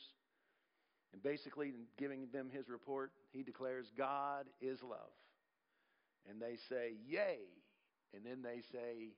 And 1.12 1.22
basically, 1.22 1.68
in 1.68 1.86
giving 1.98 2.28
them 2.32 2.50
his 2.52 2.68
report, 2.68 3.10
he 3.32 3.42
declares, 3.42 3.86
God 3.98 4.46
is 4.60 4.82
love. 4.82 5.12
And 6.28 6.40
they 6.40 6.56
say, 6.68 6.94
Yay. 7.08 7.38
And 8.14 8.24
then 8.24 8.42
they 8.42 8.62
say, 8.72 9.14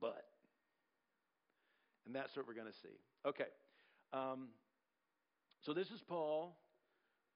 But. 0.00 0.24
And 2.06 2.14
that's 2.14 2.36
what 2.36 2.46
we're 2.46 2.54
going 2.54 2.66
to 2.66 2.80
see. 2.82 2.96
Okay. 3.26 3.50
Um, 4.12 4.48
so 5.62 5.72
this 5.72 5.90
is 5.90 6.00
Paul 6.08 6.56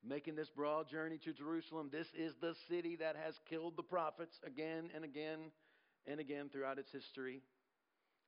making 0.07 0.37
this 0.37 0.49
broad 0.51 0.89
journey 0.89 1.19
to 1.25 1.33
Jerusalem. 1.33 1.89
This 1.93 2.09
is 2.17 2.35
the 2.41 2.55
city 2.69 2.97
that 2.97 3.17
has 3.17 3.35
killed 3.49 3.77
the 3.77 3.83
prophets 3.83 4.37
again 4.47 4.91
and 4.95 5.05
again 5.05 5.53
and 6.07 6.21
again 6.21 6.49
throughout 6.53 6.79
its 6.79 6.91
history. 6.93 7.41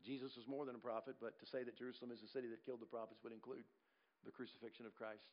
Jesus 0.04 0.36
was 0.36 0.46
more 0.46 0.64
than 0.64 0.74
a 0.74 0.78
prophet, 0.78 1.16
but 1.20 1.38
to 1.40 1.46
say 1.46 1.64
that 1.64 1.76
Jerusalem 1.76 2.10
is 2.12 2.20
the 2.20 2.28
city 2.28 2.48
that 2.48 2.64
killed 2.64 2.80
the 2.80 2.86
prophets 2.86 3.20
would 3.24 3.32
include 3.32 3.64
the 4.24 4.30
crucifixion 4.30 4.86
of 4.86 4.94
Christ, 4.94 5.24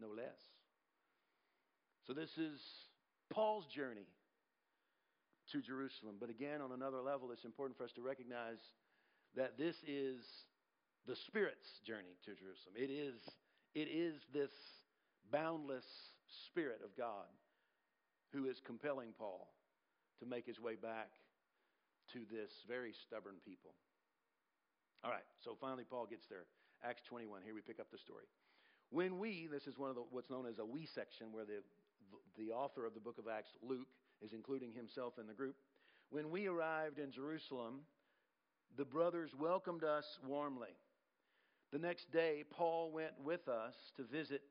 no 0.00 0.08
less. 0.08 0.38
So, 2.06 2.12
this 2.12 2.30
is 2.38 2.60
Paul's 3.30 3.66
journey 3.66 4.06
to 5.52 5.62
Jerusalem. 5.62 6.16
But 6.20 6.30
again, 6.30 6.60
on 6.60 6.72
another 6.72 7.00
level, 7.00 7.30
it's 7.32 7.44
important 7.44 7.76
for 7.78 7.84
us 7.84 7.92
to 7.94 8.02
recognize 8.02 8.58
that 9.36 9.58
this 9.58 9.76
is 9.86 10.24
the 11.06 11.16
Spirit's 11.28 11.68
journey 11.86 12.16
to 12.24 12.32
Jerusalem. 12.34 12.74
It 12.74 12.90
is, 12.90 13.20
it 13.74 13.88
is 13.92 14.16
this 14.32 14.50
boundless 15.30 15.84
Spirit 16.48 16.80
of 16.82 16.96
God 16.96 17.30
who 18.32 18.48
is 18.48 18.56
compelling 18.66 19.12
Paul 19.16 19.48
to 20.20 20.26
make 20.26 20.46
his 20.46 20.58
way 20.58 20.74
back 20.74 21.12
to 22.12 22.20
this 22.30 22.50
very 22.66 22.92
stubborn 23.06 23.36
people. 23.44 23.72
All 25.04 25.10
right, 25.10 25.26
so 25.44 25.56
finally 25.60 25.84
Paul 25.88 26.06
gets 26.08 26.26
there. 26.28 26.46
Acts 26.82 27.02
21. 27.08 27.42
Here 27.44 27.54
we 27.54 27.60
pick 27.60 27.78
up 27.78 27.90
the 27.92 27.98
story. 27.98 28.26
When 28.90 29.18
we, 29.18 29.48
this 29.50 29.66
is 29.66 29.78
one 29.78 29.90
of 29.90 29.96
the, 29.96 30.02
what's 30.10 30.30
known 30.30 30.46
as 30.46 30.58
a 30.58 30.64
we 30.64 30.86
section, 30.94 31.28
where 31.32 31.44
the, 31.44 31.62
the 32.38 32.52
author 32.52 32.86
of 32.86 32.94
the 32.94 33.00
book 33.00 33.18
of 33.18 33.26
Acts, 33.28 33.50
Luke, 33.62 33.88
is 34.22 34.32
including 34.32 34.72
himself 34.72 35.14
in 35.20 35.26
the 35.26 35.34
group. 35.34 35.56
When 36.10 36.30
we 36.30 36.46
arrived 36.46 36.98
in 36.98 37.10
Jerusalem, 37.10 37.80
the 38.76 38.84
brothers 38.84 39.30
welcomed 39.38 39.84
us 39.84 40.04
warmly. 40.26 40.76
The 41.72 41.78
next 41.78 42.10
day, 42.12 42.44
Paul 42.50 42.90
went 42.92 43.12
with 43.24 43.48
us 43.48 43.74
to 43.96 44.04
visit 44.04 44.42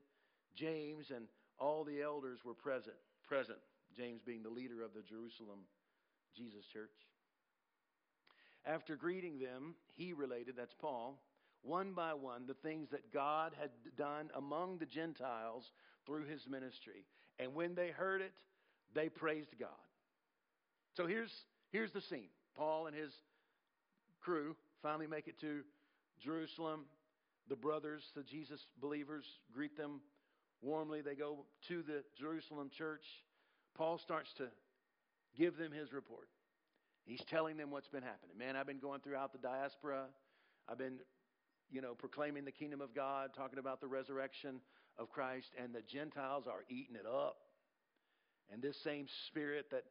James, 0.55 1.12
and 1.15 1.25
all 1.60 1.84
the 1.84 2.01
elders 2.01 2.39
were 2.44 2.53
present. 2.53 2.96
Present, 3.27 3.60
James 3.96 4.22
being 4.25 4.44
the 4.44 4.50
leader 4.50 4.84
of 4.84 4.94
the 4.94 5.01
Jerusalem 5.01 5.60
Jesus 6.36 6.65
Church. 6.72 6.91
After 8.65 8.96
greeting 8.96 9.39
them, 9.39 9.75
he 9.96 10.13
related, 10.13 10.55
that's 10.58 10.74
Paul, 10.79 11.22
one 11.62 11.94
by 11.94 12.13
one, 12.13 12.46
the 12.48 12.53
things 12.53 12.89
that 12.91 13.13
God 13.13 13.53
had 13.60 13.70
done 13.98 14.29
among 14.36 14.77
the 14.77 14.86
Gentiles 14.86 15.72
through 16.05 16.25
his 16.25 16.41
ministry. 16.50 17.05
And 17.39 17.53
when 17.53 17.75
they 17.75 17.89
heard 17.89 18.22
it, 18.22 18.34
they 18.94 19.10
praised 19.10 19.55
God. 19.60 19.70
So 20.96 21.05
here's, 21.05 21.32
here's 21.72 21.91
the 21.91 22.01
scene 22.01 22.29
Paul 22.55 22.88
and 22.88 22.96
his 22.96 23.12
crew 24.25 24.55
finally 24.82 25.08
make 25.08 25.27
it 25.27 25.39
to 25.39 25.62
Jerusalem. 26.20 26.86
The 27.48 27.55
brothers, 27.55 28.01
the 28.15 28.24
Jesus 28.24 28.65
believers, 28.82 29.25
greet 29.53 29.77
them 29.77 30.01
warmly. 30.62 31.01
They 31.01 31.13
go 31.13 31.46
to 31.67 31.84
the 31.84 32.03
Jerusalem 32.20 32.72
church. 32.75 33.05
Paul 33.77 34.00
starts 34.00 34.34
to 34.38 34.48
give 35.38 35.58
them 35.58 35.72
his 35.72 35.94
report. 35.94 36.27
He's 37.05 37.24
telling 37.29 37.55
them 37.55 37.70
what's 37.70 37.88
been 37.88 38.01
happening. 38.01 38.36
Man, 38.38 38.55
I've 38.55 38.65
been 38.65 38.79
going 38.79 39.01
throughout 39.01 39.32
the 39.32 39.38
diaspora. 39.38 40.05
I've 40.67 40.79
been, 40.79 40.98
you 41.70 41.82
know, 41.82 41.94
proclaiming 41.94 42.46
the 42.46 42.51
kingdom 42.51 42.82
of 42.82 42.96
God, 42.96 43.29
talking 43.38 43.60
about 43.60 43.79
the 43.79 43.88
resurrection 43.88 44.60
of 44.98 45.12
Christ, 45.12 45.51
and 45.62 45.72
the 45.72 45.82
Gentiles 45.82 46.46
are 46.48 46.63
eating 46.67 46.96
it 46.96 47.05
up. 47.05 47.36
And 48.51 48.60
this 48.60 48.77
same 48.84 49.05
spirit 49.27 49.67
that 49.70 49.84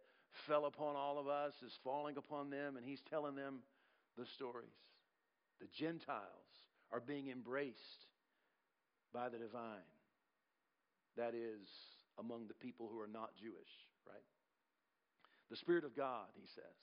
fell 0.48 0.66
upon 0.66 0.96
all 0.96 1.18
of 1.20 1.28
us 1.28 1.52
is 1.64 1.72
falling 1.84 2.16
upon 2.16 2.50
them, 2.50 2.76
and 2.76 2.84
he's 2.84 3.02
telling 3.08 3.36
them 3.36 3.60
the 4.16 4.26
stories. 4.26 4.68
The 5.60 5.66
Gentiles 5.66 6.50
are 6.92 7.00
being 7.00 7.28
embraced 7.28 8.06
by 9.12 9.28
the 9.28 9.38
divine. 9.38 9.90
That 11.16 11.34
is, 11.34 11.66
among 12.18 12.48
the 12.48 12.54
people 12.54 12.88
who 12.90 13.00
are 13.00 13.10
not 13.12 13.36
Jewish, 13.40 13.70
right? 14.06 14.24
The 15.50 15.56
Spirit 15.56 15.84
of 15.84 15.96
God, 15.96 16.26
he 16.34 16.46
says, 16.54 16.80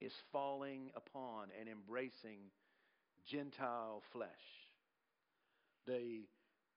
is 0.00 0.12
falling 0.32 0.90
upon 0.94 1.48
and 1.58 1.68
embracing 1.68 2.38
Gentile 3.26 4.02
flesh. 4.12 4.28
The 5.86 6.22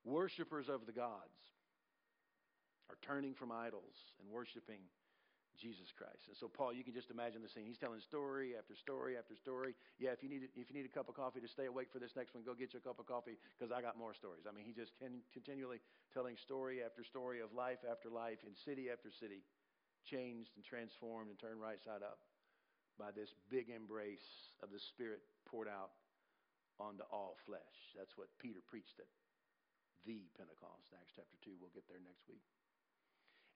worshippers 0.03 0.69
of 0.69 0.85
the 0.85 0.91
gods 0.91 1.37
are 2.89 2.97
turning 3.01 3.33
from 3.33 3.51
idols 3.51 3.95
and 4.19 4.29
worshiping 4.31 4.81
Jesus 5.61 5.93
Christ. 5.93 6.25
And 6.25 6.33
so, 6.33 6.49
Paul, 6.49 6.73
you 6.73 6.81
can 6.81 6.97
just 6.97 7.13
imagine 7.13 7.45
the 7.45 7.51
scene. 7.53 7.69
He's 7.69 7.77
telling 7.77 8.01
story 8.01 8.57
after 8.57 8.73
story 8.73 9.13
after 9.13 9.37
story. 9.37 9.77
Yeah, 10.01 10.17
if 10.17 10.25
you 10.25 10.29
need 10.33 10.49
if 10.57 10.67
you 10.67 10.75
need 10.75 10.89
a 10.89 10.91
cup 10.91 11.05
of 11.05 11.13
coffee 11.13 11.39
to 11.39 11.47
stay 11.47 11.69
awake 11.69 11.93
for 11.93 12.01
this 12.01 12.17
next 12.17 12.33
one, 12.33 12.41
go 12.41 12.57
get 12.57 12.73
your 12.73 12.81
cup 12.81 12.97
of 12.97 13.05
coffee 13.05 13.37
because 13.53 13.69
I 13.69 13.79
got 13.85 13.93
more 13.93 14.17
stories. 14.17 14.49
I 14.49 14.51
mean, 14.51 14.65
he 14.65 14.73
just 14.73 14.97
can 14.97 15.21
continually 15.29 15.77
telling 16.09 16.35
story 16.41 16.81
after 16.81 17.05
story 17.05 17.45
of 17.45 17.53
life 17.53 17.85
after 17.85 18.09
life 18.09 18.41
in 18.41 18.57
city 18.57 18.89
after 18.89 19.13
city, 19.13 19.45
changed 20.09 20.49
and 20.57 20.65
transformed 20.65 21.29
and 21.29 21.37
turned 21.37 21.61
right 21.61 21.79
side 21.85 22.01
up 22.01 22.25
by 22.97 23.13
this 23.13 23.29
big 23.53 23.69
embrace 23.69 24.57
of 24.65 24.73
the 24.73 24.81
Spirit 24.81 25.21
poured 25.45 25.69
out 25.69 25.93
onto 26.81 27.05
all 27.13 27.37
flesh. 27.45 27.93
That's 27.93 28.17
what 28.17 28.33
Peter 28.41 28.59
preached 28.65 28.97
at 28.97 29.07
the 30.05 30.25
Pentecost, 30.33 30.89
Acts 30.97 31.13
chapter 31.13 31.37
2. 31.45 31.61
We'll 31.61 31.73
get 31.73 31.85
there 31.85 32.01
next 32.01 32.25
week. 32.25 32.41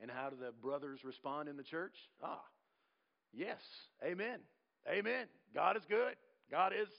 And 0.01 0.12
how 0.12 0.29
do 0.29 0.36
the 0.36 0.51
brothers 0.51 1.03
respond 1.03 1.49
in 1.49 1.58
the 1.58 1.63
church? 1.63 1.95
Ah, 2.23 2.41
yes, 3.34 3.62
amen. 4.03 4.39
Amen. 4.89 5.27
God 5.53 5.77
is 5.77 5.84
good. 5.89 6.15
God 6.51 6.73
is 6.73 6.89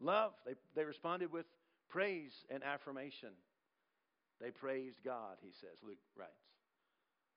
love. 0.00 0.32
They, 0.46 0.54
they 0.74 0.84
responded 0.84 1.30
with 1.30 1.46
praise 1.88 2.32
and 2.50 2.62
affirmation. 2.64 3.30
They 4.40 4.50
praised 4.50 4.98
God, 5.04 5.36
he 5.40 5.50
says, 5.60 5.78
Luke 5.86 5.98
writes. 6.16 6.32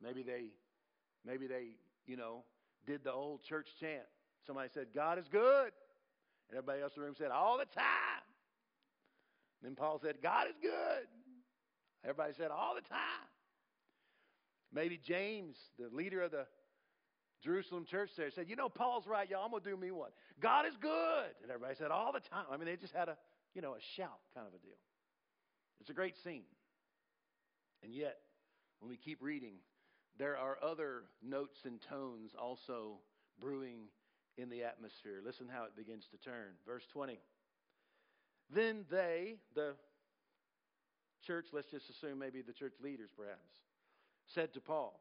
Maybe 0.02 0.24
they, 0.24 0.46
maybe 1.26 1.46
they, 1.46 1.76
you 2.08 2.18
know, 2.18 2.44
did 2.88 3.04
the 3.04 3.12
old 3.12 3.44
church 3.44 3.68
chant. 3.80 4.08
Somebody 4.48 4.70
said, 4.74 4.88
God 4.94 5.20
is 5.20 5.26
good. 5.32 5.72
And 6.50 6.58
everybody 6.58 6.82
else 6.82 6.94
in 6.96 7.02
the 7.02 7.06
room 7.06 7.16
said, 7.18 7.32
all 7.32 7.58
the 7.58 7.66
time. 7.66 8.26
And 9.62 9.70
then 9.70 9.76
Paul 9.76 10.00
said, 10.02 10.16
God 10.22 10.48
is 10.48 10.56
good. 10.62 11.08
Everybody 12.04 12.34
said, 12.38 12.52
all 12.52 12.76
the 12.76 12.88
time. 12.88 13.30
Maybe 14.74 15.00
James, 15.04 15.56
the 15.80 15.96
leader 15.96 16.22
of 16.22 16.32
the 16.32 16.46
Jerusalem 17.44 17.86
church 17.90 18.10
there, 18.18 18.32
said, 18.32 18.50
You 18.50 18.56
know, 18.56 18.70
Paul's 18.70 19.08
right, 19.08 19.30
y'all. 19.30 19.44
I'm 19.46 19.52
going 19.52 19.64
to 19.64 19.70
do 19.70 19.78
me 19.78 19.92
one. 19.92 20.12
God 20.42 20.66
is 20.66 20.74
good. 20.82 21.30
And 21.42 21.52
everybody 21.52 21.76
said, 21.78 21.92
All 21.92 22.12
the 22.12 22.20
time. 22.20 22.46
I 22.52 22.58
mean, 22.58 22.66
they 22.66 22.76
just 22.76 22.94
had 22.94 23.10
a, 23.10 23.18
you 23.54 23.62
know, 23.62 23.74
a 23.74 23.84
shout 23.96 24.20
kind 24.34 24.48
of 24.48 24.54
a 24.54 24.60
deal. 24.60 24.78
It's 25.80 25.90
a 25.90 25.94
great 25.94 26.16
scene. 26.24 26.44
And 27.84 27.94
yet, 27.94 28.18
when 28.80 28.90
we 28.90 28.98
keep 28.98 29.22
reading, 29.22 29.56
there 30.18 30.38
are 30.38 30.58
other 30.64 31.04
notes 31.24 31.58
and 31.66 31.80
tones 31.90 32.32
also 32.40 33.00
brewing 33.40 33.90
in 34.38 34.50
the 34.50 34.64
atmosphere. 34.64 35.22
Listen 35.24 35.48
how 35.52 35.66
it 35.66 35.76
begins 35.76 36.06
to 36.12 36.18
turn. 36.18 36.56
Verse 36.66 36.84
20. 36.94 37.20
Then 38.54 38.86
they, 38.92 39.36
the 39.56 39.76
church, 41.26 41.48
let's 41.52 41.70
just 41.72 41.90
assume 41.90 42.20
maybe 42.20 42.42
the 42.42 42.54
church 42.54 42.74
leaders 42.82 43.10
perhaps, 43.16 43.50
said 44.34 44.54
to 44.54 44.62
Paul, 44.62 45.00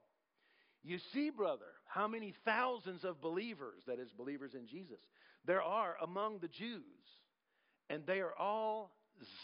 You 0.82 0.98
see, 1.12 1.30
brother, 1.30 1.72
how 1.86 2.08
many 2.08 2.34
thousands 2.44 3.04
of 3.04 3.20
believers, 3.20 3.82
that 3.86 3.98
is, 3.98 4.10
believers 4.12 4.54
in 4.54 4.66
Jesus, 4.66 5.00
there 5.46 5.62
are 5.62 5.96
among 6.02 6.38
the 6.38 6.48
Jews, 6.48 6.82
and 7.88 8.06
they 8.06 8.20
are 8.20 8.34
all 8.38 8.92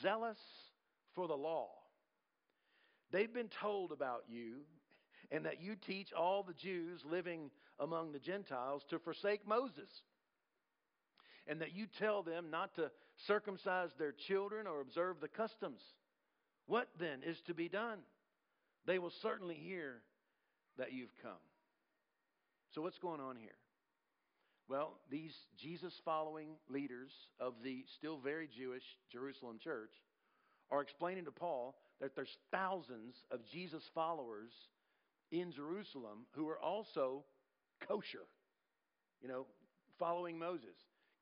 zealous 0.02 0.38
for 1.14 1.28
the 1.28 1.36
law. 1.36 1.68
They've 3.12 3.32
been 3.32 3.50
told 3.60 3.92
about 3.92 4.24
you 4.28 4.60
and 5.30 5.44
that 5.44 5.60
you 5.60 5.76
teach 5.76 6.12
all 6.12 6.42
the 6.42 6.54
Jews 6.54 7.00
living 7.08 7.50
among 7.78 8.12
the 8.12 8.18
Gentiles 8.18 8.82
to 8.90 8.98
forsake 8.98 9.46
Moses, 9.46 9.90
and 11.46 11.60
that 11.60 11.74
you 11.74 11.86
tell 11.98 12.22
them 12.22 12.50
not 12.50 12.74
to 12.76 12.90
circumcise 13.26 13.90
their 13.98 14.12
children 14.12 14.66
or 14.66 14.80
observe 14.80 15.20
the 15.20 15.28
customs. 15.28 15.80
What 16.66 16.88
then 16.98 17.20
is 17.24 17.40
to 17.46 17.54
be 17.54 17.68
done? 17.68 17.98
They 18.86 18.98
will 18.98 19.12
certainly 19.22 19.54
hear 19.54 20.02
that 20.78 20.92
you've 20.92 21.14
come. 21.22 21.32
So, 22.74 22.82
what's 22.82 22.98
going 22.98 23.20
on 23.20 23.36
here? 23.36 23.56
Well, 24.68 24.94
these 25.10 25.34
Jesus 25.58 25.92
following 26.04 26.50
leaders 26.68 27.10
of 27.40 27.54
the 27.64 27.84
still 27.98 28.18
very 28.18 28.48
Jewish 28.56 28.84
Jerusalem 29.10 29.58
church 29.62 29.90
are 30.70 30.80
explaining 30.80 31.24
to 31.24 31.32
Paul 31.32 31.74
that 32.00 32.14
there's 32.14 32.36
thousands 32.52 33.16
of 33.32 33.40
Jesus 33.52 33.82
followers 33.94 34.52
in 35.32 35.50
Jerusalem 35.52 36.26
who 36.32 36.48
are 36.48 36.58
also 36.58 37.24
kosher, 37.88 38.26
you 39.20 39.28
know, 39.28 39.46
following 39.98 40.38
Moses, 40.38 40.76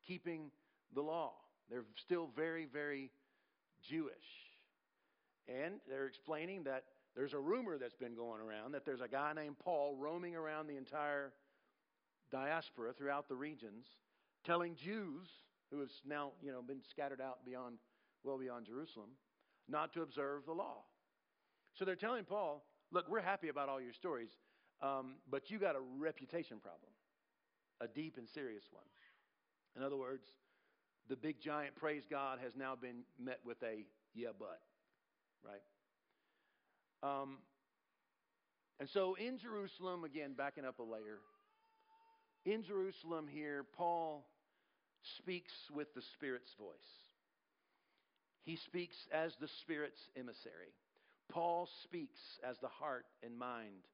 keeping 0.07 0.51
the 0.93 1.01
law. 1.01 1.33
They're 1.71 1.85
still 2.05 2.29
very, 2.35 2.67
very 2.71 3.09
Jewish. 3.89 4.13
And 5.47 5.79
they're 5.87 6.05
explaining 6.05 6.63
that 6.65 6.83
there's 7.15 7.33
a 7.33 7.39
rumor 7.39 7.77
that's 7.77 7.95
been 7.95 8.15
going 8.15 8.41
around 8.41 8.73
that 8.73 8.85
there's 8.85 9.01
a 9.01 9.07
guy 9.07 9.33
named 9.33 9.57
Paul 9.59 9.95
roaming 9.97 10.35
around 10.35 10.67
the 10.67 10.77
entire 10.77 11.33
diaspora 12.31 12.93
throughout 12.93 13.27
the 13.27 13.35
regions, 13.35 13.85
telling 14.45 14.75
Jews 14.75 15.27
who 15.71 15.79
have 15.79 15.89
now, 16.05 16.31
you 16.41 16.51
know, 16.51 16.61
been 16.61 16.81
scattered 16.89 17.21
out 17.21 17.45
beyond, 17.45 17.77
well 18.23 18.37
beyond 18.37 18.65
Jerusalem, 18.65 19.09
not 19.67 19.93
to 19.93 20.01
observe 20.01 20.45
the 20.45 20.53
law. 20.53 20.83
So 21.73 21.85
they're 21.85 21.95
telling 21.95 22.25
Paul, 22.25 22.63
look, 22.91 23.09
we're 23.09 23.21
happy 23.21 23.49
about 23.49 23.69
all 23.69 23.81
your 23.81 23.93
stories, 23.93 24.31
um, 24.81 25.15
but 25.29 25.49
you 25.51 25.59
got 25.59 25.75
a 25.75 25.81
reputation 25.97 26.57
problem, 26.59 26.91
a 27.81 27.87
deep 27.87 28.17
and 28.17 28.27
serious 28.27 28.65
one. 28.71 28.83
In 29.75 29.83
other 29.83 29.97
words, 29.97 30.25
the 31.07 31.15
big 31.15 31.39
giant 31.39 31.75
praise 31.75 32.03
God 32.09 32.39
has 32.43 32.55
now 32.55 32.75
been 32.75 33.03
met 33.19 33.39
with 33.45 33.61
a 33.63 33.85
yeah, 34.15 34.29
but, 34.37 34.59
right? 35.45 35.61
Um, 37.03 37.37
and 38.79 38.89
so 38.89 39.15
in 39.15 39.37
Jerusalem, 39.37 40.03
again, 40.03 40.33
backing 40.37 40.65
up 40.65 40.79
a 40.79 40.83
layer, 40.83 41.19
in 42.45 42.63
Jerusalem 42.63 43.27
here, 43.31 43.65
Paul 43.75 44.25
speaks 45.17 45.53
with 45.73 45.93
the 45.93 46.01
Spirit's 46.13 46.53
voice. 46.57 46.75
He 48.43 48.55
speaks 48.55 48.95
as 49.13 49.33
the 49.39 49.49
Spirit's 49.61 49.99
emissary. 50.17 50.73
Paul 51.31 51.67
speaks 51.83 52.19
as 52.47 52.57
the 52.59 52.67
heart 52.67 53.05
and 53.23 53.37
mind 53.37 53.85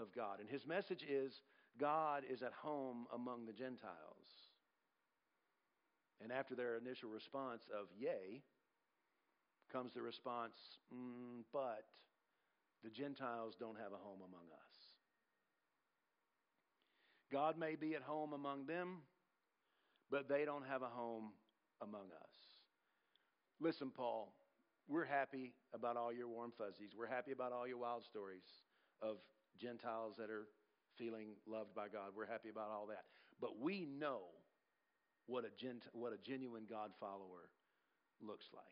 of 0.00 0.14
God. 0.14 0.40
And 0.40 0.48
his 0.48 0.66
message 0.66 1.04
is 1.08 1.32
God 1.80 2.24
is 2.30 2.42
at 2.42 2.52
home 2.52 3.06
among 3.14 3.46
the 3.46 3.52
Gentiles. 3.52 4.28
And 6.22 6.30
after 6.30 6.54
their 6.54 6.76
initial 6.76 7.08
response 7.08 7.62
of 7.72 7.86
yay, 7.98 8.42
comes 9.72 9.92
the 9.94 10.02
response, 10.02 10.52
mm, 10.92 11.42
but 11.52 11.84
the 12.82 12.90
Gentiles 12.90 13.54
don't 13.58 13.78
have 13.78 13.92
a 13.92 14.02
home 14.02 14.20
among 14.20 14.46
us. 14.50 14.72
God 17.30 17.56
may 17.56 17.76
be 17.76 17.94
at 17.94 18.02
home 18.02 18.32
among 18.32 18.66
them, 18.66 19.02
but 20.10 20.28
they 20.28 20.44
don't 20.44 20.66
have 20.66 20.82
a 20.82 20.88
home 20.88 21.30
among 21.80 22.10
us. 22.12 22.34
Listen, 23.60 23.90
Paul, 23.94 24.34
we're 24.88 25.06
happy 25.06 25.54
about 25.72 25.96
all 25.96 26.12
your 26.12 26.28
warm 26.28 26.52
fuzzies. 26.58 26.90
We're 26.96 27.06
happy 27.06 27.32
about 27.32 27.52
all 27.52 27.66
your 27.66 27.78
wild 27.78 28.04
stories 28.04 28.44
of 29.00 29.16
Gentiles 29.58 30.16
that 30.18 30.28
are 30.28 30.46
feeling 30.98 31.36
loved 31.46 31.74
by 31.74 31.88
God. 31.88 32.10
We're 32.14 32.26
happy 32.26 32.50
about 32.50 32.70
all 32.70 32.86
that. 32.88 33.04
But 33.40 33.58
we 33.60 33.86
know 33.86 34.22
what 35.26 35.44
a, 35.44 35.50
gent- 35.56 35.88
what 35.92 36.12
a 36.12 36.18
genuine 36.18 36.64
God 36.68 36.90
follower 37.00 37.48
looks 38.20 38.46
like. 38.52 38.64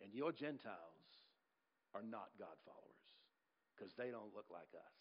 And 0.00 0.14
your 0.14 0.32
Gentiles 0.32 1.04
are 1.94 2.02
not 2.02 2.30
God 2.38 2.56
followers 2.64 2.93
because 3.76 3.92
they 3.94 4.10
don't 4.10 4.34
look 4.34 4.46
like 4.50 4.70
us. 4.74 4.96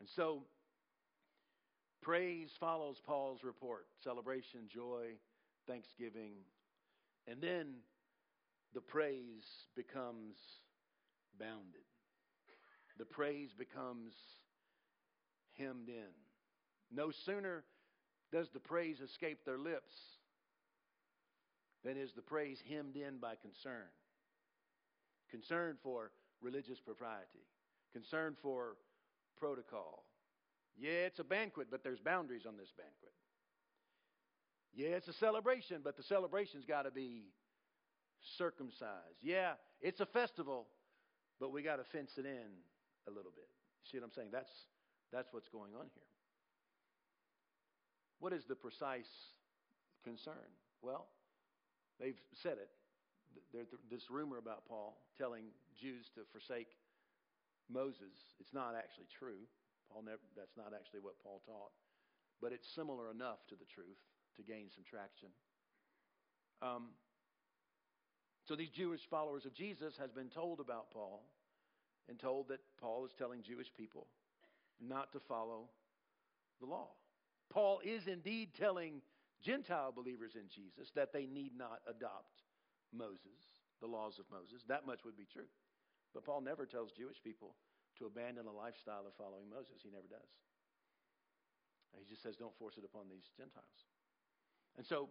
And 0.00 0.08
so 0.08 0.42
Praise 2.02 2.50
follows 2.58 3.00
Paul's 3.06 3.44
report 3.44 3.86
celebration, 4.02 4.62
joy, 4.68 5.12
thanksgiving. 5.68 6.32
And 7.28 7.40
then 7.40 7.74
the 8.74 8.80
praise 8.80 9.44
becomes 9.76 10.34
bounded. 11.38 11.86
The 12.98 13.04
praise 13.04 13.50
becomes 13.56 14.14
hemmed 15.56 15.88
in. 15.88 16.10
No 16.90 17.12
sooner 17.12 17.62
does 18.32 18.50
the 18.50 18.60
praise 18.60 19.00
escape 19.00 19.44
their 19.46 19.58
lips 19.58 19.94
than 21.84 21.96
is 21.96 22.12
the 22.14 22.22
praise 22.22 22.60
hemmed 22.68 22.96
in 22.96 23.18
by 23.18 23.34
concern. 23.40 23.86
Concern 25.30 25.76
for 25.84 26.10
religious 26.42 26.80
propriety, 26.80 27.46
concern 27.92 28.36
for 28.42 28.76
protocol, 29.38 30.04
yeah, 30.78 31.06
it's 31.06 31.18
a 31.18 31.24
banquet, 31.24 31.68
but 31.70 31.82
there's 31.82 32.00
boundaries 32.00 32.46
on 32.46 32.56
this 32.56 32.72
banquet. 32.76 33.12
Yeah, 34.74 34.96
it's 34.96 35.08
a 35.08 35.12
celebration, 35.12 35.80
but 35.84 35.96
the 35.96 36.02
celebration's 36.02 36.64
got 36.64 36.82
to 36.82 36.90
be 36.90 37.26
circumcised. 38.38 39.20
Yeah, 39.20 39.52
it's 39.80 40.00
a 40.00 40.06
festival, 40.06 40.66
but 41.38 41.52
we 41.52 41.62
got 41.62 41.76
to 41.76 41.84
fence 41.84 42.12
it 42.16 42.24
in 42.24 42.48
a 43.06 43.10
little 43.10 43.32
bit. 43.34 43.48
See 43.90 43.98
what 43.98 44.04
I'm 44.04 44.12
saying? 44.12 44.28
That's 44.32 44.50
that's 45.12 45.28
what's 45.32 45.48
going 45.48 45.74
on 45.74 45.86
here. 45.94 46.08
What 48.20 48.32
is 48.32 48.44
the 48.46 48.54
precise 48.54 49.10
concern? 50.04 50.48
Well, 50.80 51.06
they've 52.00 52.18
said 52.42 52.52
it. 52.52 52.70
There's 53.52 53.68
this 53.90 54.10
rumor 54.10 54.38
about 54.38 54.64
Paul 54.66 54.96
telling 55.18 55.52
Jews 55.78 56.08
to 56.14 56.22
forsake 56.32 56.68
Moses. 57.70 58.14
It's 58.40 58.52
not 58.52 58.74
actually 58.76 59.06
true. 59.18 59.44
Paul 59.90 60.02
never, 60.02 60.24
that's 60.36 60.56
not 60.56 60.72
actually 60.74 61.00
what 61.00 61.20
Paul 61.22 61.42
taught, 61.44 61.72
but 62.40 62.52
it's 62.52 62.66
similar 62.74 63.10
enough 63.10 63.44
to 63.48 63.56
the 63.56 63.68
truth 63.68 64.00
to 64.36 64.42
gain 64.42 64.68
some 64.72 64.84
traction. 64.88 65.28
Um, 66.62 66.96
so 68.48 68.56
these 68.56 68.70
Jewish 68.70 69.02
followers 69.10 69.44
of 69.44 69.54
Jesus 69.54 69.94
has 69.98 70.10
been 70.10 70.28
told 70.28 70.60
about 70.60 70.90
Paul 70.90 71.22
and 72.08 72.18
told 72.18 72.48
that 72.48 72.60
Paul 72.80 73.04
is 73.04 73.12
telling 73.18 73.42
Jewish 73.42 73.68
people 73.76 74.06
not 74.80 75.12
to 75.12 75.20
follow 75.28 75.68
the 76.60 76.66
law. 76.66 76.88
Paul 77.50 77.80
is 77.84 78.06
indeed 78.06 78.50
telling 78.58 79.02
Gentile 79.44 79.92
believers 79.94 80.32
in 80.34 80.48
Jesus 80.48 80.90
that 80.94 81.12
they 81.12 81.26
need 81.26 81.52
not 81.56 81.80
adopt 81.88 82.42
Moses, 82.92 83.40
the 83.80 83.88
laws 83.88 84.20
of 84.20 84.28
Moses. 84.30 84.62
That 84.68 84.86
much 84.86 85.04
would 85.04 85.16
be 85.16 85.26
true. 85.26 85.48
But 86.14 86.24
Paul 86.24 86.40
never 86.40 86.66
tells 86.66 86.92
Jewish 86.92 87.16
people 87.24 87.56
to 87.98 88.06
abandon 88.06 88.46
a 88.46 88.52
lifestyle 88.52 89.08
of 89.08 89.16
following 89.16 89.48
Moses. 89.48 89.80
He 89.82 89.90
never 89.90 90.08
does. 90.08 90.30
He 91.98 92.08
just 92.08 92.22
says, 92.22 92.36
don't 92.36 92.56
force 92.58 92.76
it 92.78 92.84
upon 92.84 93.08
these 93.10 93.28
Gentiles. 93.36 93.84
And 94.76 94.86
so, 94.86 95.10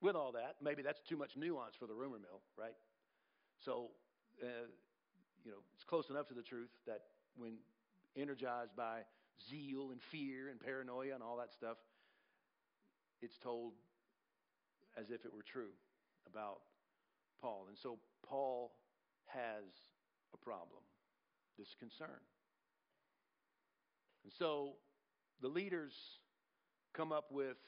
with 0.00 0.14
all 0.16 0.32
that, 0.32 0.56
maybe 0.60 0.82
that's 0.82 1.00
too 1.00 1.16
much 1.16 1.36
nuance 1.36 1.74
for 1.78 1.86
the 1.86 1.94
rumor 1.94 2.18
mill, 2.18 2.40
right? 2.56 2.76
So, 3.64 3.90
uh, 4.42 4.68
you 5.44 5.52
know, 5.52 5.64
it's 5.74 5.84
close 5.84 6.10
enough 6.10 6.28
to 6.28 6.34
the 6.34 6.42
truth 6.42 6.68
that 6.86 7.00
when 7.36 7.56
energized 8.16 8.76
by 8.76 9.00
zeal 9.48 9.90
and 9.90 10.00
fear 10.12 10.48
and 10.48 10.60
paranoia 10.60 11.14
and 11.14 11.22
all 11.22 11.36
that 11.38 11.52
stuff, 11.52 11.78
it's 13.22 13.38
told 13.38 13.72
as 14.98 15.10
if 15.10 15.24
it 15.24 15.32
were 15.32 15.42
true 15.42 15.72
about 16.30 16.60
Paul. 17.40 17.66
And 17.68 17.76
so 17.78 17.98
Paul 18.26 18.72
has 19.26 19.64
a 20.32 20.36
problem 20.36 20.82
this 21.58 21.74
concern. 21.78 22.20
And 24.24 24.32
so 24.38 24.72
the 25.40 25.48
leaders 25.48 25.92
come 26.94 27.12
up 27.12 27.30
with 27.30 27.58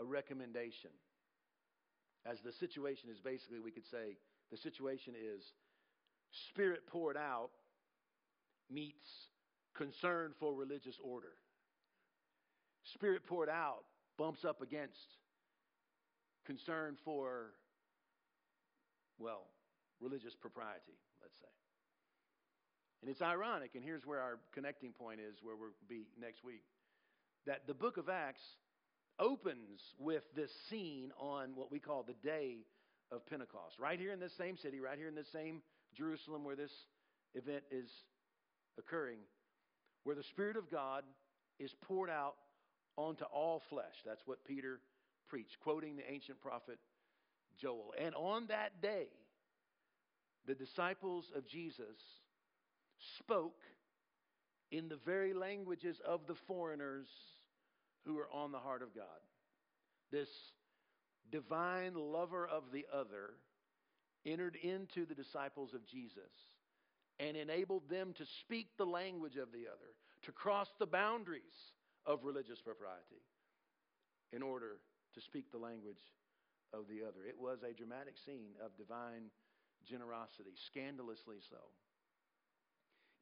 a 0.00 0.04
recommendation. 0.04 0.90
As 2.26 2.40
the 2.40 2.52
situation 2.52 3.10
is 3.10 3.20
basically, 3.20 3.60
we 3.60 3.70
could 3.70 3.86
say, 3.86 4.16
the 4.50 4.56
situation 4.56 5.14
is 5.14 5.52
spirit 6.50 6.86
poured 6.86 7.16
out 7.16 7.50
meets 8.70 9.28
concern 9.76 10.32
for 10.38 10.54
religious 10.54 10.96
order. 11.02 11.32
Spirit 12.82 13.26
poured 13.26 13.48
out 13.48 13.84
bumps 14.18 14.44
up 14.44 14.62
against 14.62 15.16
concern 16.46 16.96
for, 17.04 17.52
well, 19.18 19.46
religious 20.00 20.34
propriety, 20.34 20.98
let's 21.22 21.36
say. 21.38 21.52
And 23.02 23.10
it's 23.10 23.22
ironic, 23.22 23.72
and 23.74 23.84
here's 23.84 24.06
where 24.06 24.20
our 24.20 24.38
connecting 24.54 24.92
point 24.92 25.20
is, 25.20 25.36
where 25.42 25.56
we'll 25.56 25.70
be 25.88 26.06
next 26.20 26.42
week, 26.44 26.62
that 27.46 27.66
the 27.66 27.74
book 27.74 27.96
of 27.96 28.08
Acts 28.08 28.40
opens 29.18 29.80
with 29.98 30.22
this 30.34 30.50
scene 30.70 31.12
on 31.18 31.54
what 31.54 31.70
we 31.70 31.78
call 31.78 32.02
the 32.02 32.14
day 32.26 32.64
of 33.12 33.26
Pentecost. 33.26 33.78
Right 33.78 34.00
here 34.00 34.12
in 34.12 34.20
this 34.20 34.32
same 34.36 34.56
city, 34.56 34.80
right 34.80 34.98
here 34.98 35.08
in 35.08 35.14
this 35.14 35.30
same 35.32 35.60
Jerusalem 35.96 36.44
where 36.44 36.56
this 36.56 36.72
event 37.34 37.62
is 37.70 37.88
occurring, 38.78 39.18
where 40.04 40.16
the 40.16 40.22
Spirit 40.22 40.56
of 40.56 40.70
God 40.70 41.04
is 41.58 41.74
poured 41.86 42.10
out 42.10 42.34
onto 42.96 43.24
all 43.24 43.62
flesh. 43.68 43.94
That's 44.04 44.22
what 44.26 44.44
Peter 44.44 44.80
preached, 45.28 45.58
quoting 45.60 45.96
the 45.96 46.10
ancient 46.10 46.40
prophet 46.40 46.78
Joel. 47.58 47.94
And 47.98 48.14
on 48.14 48.46
that 48.48 48.80
day, 48.82 49.08
the 50.46 50.54
disciples 50.54 51.30
of 51.34 51.46
Jesus 51.46 51.98
spoke 53.18 53.60
in 54.70 54.88
the 54.88 54.98
very 55.04 55.32
languages 55.32 56.00
of 56.06 56.26
the 56.26 56.34
foreigners 56.34 57.06
who 58.04 58.18
are 58.18 58.28
on 58.32 58.52
the 58.52 58.58
heart 58.58 58.82
of 58.82 58.94
God. 58.94 59.04
This 60.10 60.28
divine 61.30 61.94
lover 61.94 62.46
of 62.46 62.64
the 62.72 62.84
other 62.92 63.34
entered 64.26 64.56
into 64.56 65.06
the 65.06 65.14
disciples 65.14 65.74
of 65.74 65.86
Jesus 65.86 66.22
and 67.18 67.36
enabled 67.36 67.88
them 67.88 68.12
to 68.18 68.24
speak 68.40 68.68
the 68.76 68.84
language 68.84 69.36
of 69.36 69.52
the 69.52 69.66
other, 69.68 69.94
to 70.22 70.32
cross 70.32 70.68
the 70.78 70.86
boundaries 70.86 71.42
of 72.06 72.24
religious 72.24 72.60
propriety 72.60 73.22
in 74.32 74.42
order 74.42 74.78
to 75.14 75.20
speak 75.20 75.50
the 75.50 75.58
language 75.58 76.02
of 76.72 76.86
the 76.90 77.06
other. 77.06 77.22
It 77.26 77.38
was 77.38 77.62
a 77.62 77.72
dramatic 77.72 78.18
scene 78.18 78.58
of 78.58 78.76
divine 78.76 79.30
generosity, 79.86 80.58
scandalously 80.66 81.38
so 81.50 81.60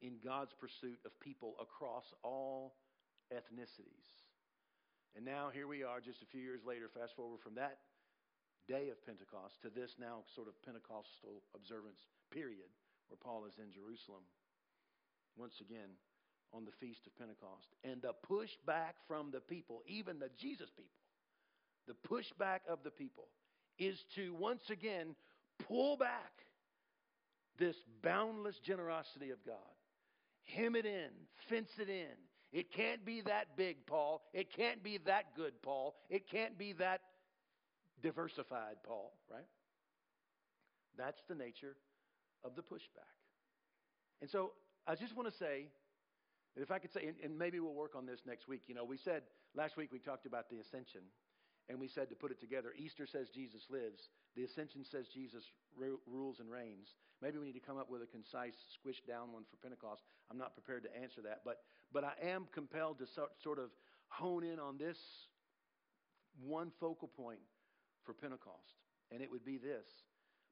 in 0.01 0.19
God's 0.19 0.51
pursuit 0.59 0.99
of 1.05 1.15
people 1.23 1.55
across 1.63 2.03
all 2.23 2.75
ethnicities. 3.31 4.07
And 5.15 5.23
now 5.23 5.47
here 5.53 5.67
we 5.67 5.83
are, 5.83 6.01
just 6.01 6.21
a 6.21 6.31
few 6.33 6.41
years 6.41 6.65
later, 6.65 6.89
fast 6.89 7.15
forward 7.15 7.39
from 7.39 7.55
that 7.55 7.79
day 8.67 8.89
of 8.89 8.99
Pentecost 9.05 9.61
to 9.61 9.69
this 9.69 9.95
now 9.99 10.25
sort 10.35 10.47
of 10.47 10.59
Pentecostal 10.63 11.43
observance 11.55 11.99
period 12.31 12.71
where 13.07 13.19
Paul 13.21 13.45
is 13.45 13.59
in 13.59 13.71
Jerusalem 13.71 14.25
once 15.37 15.61
again 15.61 15.95
on 16.51 16.65
the 16.65 16.75
Feast 16.79 17.05
of 17.07 17.15
Pentecost. 17.17 17.67
And 17.83 18.01
the 18.01 18.15
pushback 18.25 18.99
from 19.07 19.31
the 19.31 19.41
people, 19.41 19.83
even 19.87 20.19
the 20.19 20.31
Jesus 20.35 20.69
people, 20.73 21.02
the 21.87 21.95
pushback 22.07 22.59
of 22.69 22.79
the 22.83 22.91
people 22.91 23.27
is 23.77 23.97
to 24.15 24.33
once 24.35 24.69
again 24.69 25.15
pull 25.67 25.97
back 25.97 26.31
this 27.59 27.75
boundless 28.01 28.59
generosity 28.65 29.31
of 29.31 29.43
God 29.45 29.55
hem 30.45 30.75
it 30.75 30.85
in, 30.85 31.09
fence 31.49 31.69
it 31.79 31.89
in, 31.89 32.15
It 32.51 32.71
can't 32.71 33.03
be 33.03 33.21
that 33.21 33.57
big, 33.57 33.85
Paul. 33.87 34.21
It 34.33 34.53
can't 34.55 34.83
be 34.83 34.99
that 35.05 35.35
good, 35.35 35.53
Paul. 35.63 35.95
It 36.09 36.29
can't 36.29 36.57
be 36.57 36.73
that 36.73 37.01
diversified, 38.01 38.75
Paul, 38.85 39.13
right? 39.31 39.47
That's 40.95 41.19
the 41.27 41.35
nature 41.35 41.75
of 42.43 42.55
the 42.55 42.61
pushback. 42.61 43.09
And 44.21 44.29
so 44.29 44.51
I 44.85 44.93
just 44.95 45.15
want 45.15 45.31
to 45.31 45.37
say 45.37 45.67
that 46.55 46.61
if 46.61 46.69
I 46.69 46.77
could 46.77 46.93
say, 46.93 47.07
and, 47.07 47.15
and 47.23 47.39
maybe 47.39 47.59
we'll 47.59 47.73
work 47.73 47.95
on 47.95 48.05
this 48.05 48.19
next 48.27 48.47
week. 48.47 48.61
You 48.67 48.75
know, 48.75 48.85
we 48.85 48.97
said 48.97 49.23
last 49.55 49.75
week 49.75 49.91
we 49.91 49.97
talked 49.97 50.27
about 50.27 50.49
the 50.51 50.59
ascension, 50.59 51.01
and 51.69 51.79
we 51.79 51.87
said 51.87 52.09
to 52.09 52.15
put 52.15 52.31
it 52.31 52.39
together 52.39 52.73
Easter 52.77 53.05
says 53.05 53.29
Jesus 53.29 53.61
lives, 53.69 54.09
the 54.35 54.43
ascension 54.43 54.83
says 54.83 55.07
Jesus 55.07 55.43
ru- 55.77 55.99
rules 56.07 56.39
and 56.39 56.49
reigns. 56.49 56.95
Maybe 57.21 57.37
we 57.37 57.45
need 57.45 57.53
to 57.53 57.59
come 57.59 57.77
up 57.77 57.89
with 57.89 58.01
a 58.01 58.05
concise, 58.05 58.55
squished 58.75 59.07
down 59.07 59.31
one 59.31 59.43
for 59.49 59.57
Pentecost. 59.57 60.03
I'm 60.29 60.37
not 60.37 60.53
prepared 60.53 60.83
to 60.83 61.01
answer 61.01 61.21
that, 61.21 61.41
but, 61.45 61.59
but 61.93 62.03
I 62.03 62.13
am 62.21 62.47
compelled 62.53 62.99
to 62.99 63.07
so, 63.07 63.27
sort 63.41 63.59
of 63.59 63.69
hone 64.07 64.43
in 64.43 64.59
on 64.59 64.77
this 64.77 64.97
one 66.41 66.71
focal 66.79 67.07
point 67.07 67.39
for 68.05 68.13
Pentecost, 68.13 68.81
and 69.11 69.21
it 69.21 69.31
would 69.31 69.45
be 69.45 69.57
this 69.57 69.87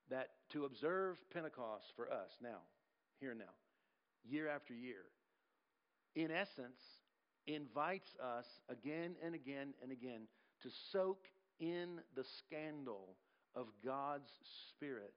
that 0.09 0.29
to 0.49 0.65
observe 0.65 1.17
Pentecost 1.33 1.85
for 1.95 2.11
us 2.11 2.31
now, 2.41 2.59
here 3.19 3.31
and 3.31 3.39
now, 3.39 3.53
year 4.25 4.49
after 4.49 4.73
year, 4.73 5.03
in 6.15 6.31
essence, 6.31 6.79
invites 7.47 8.09
us 8.21 8.45
again 8.69 9.15
and 9.23 9.33
again 9.33 9.73
and 9.81 9.91
again 9.91 10.21
to 10.63 10.69
soak 10.91 11.25
in 11.59 11.99
the 12.15 12.25
scandal 12.39 13.15
of 13.55 13.67
God's 13.85 14.29
Spirit 14.69 15.13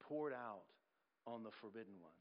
poured 0.00 0.32
out 0.32 0.64
on 1.26 1.42
the 1.42 1.50
forbidden 1.60 1.94
ones. 2.02 2.14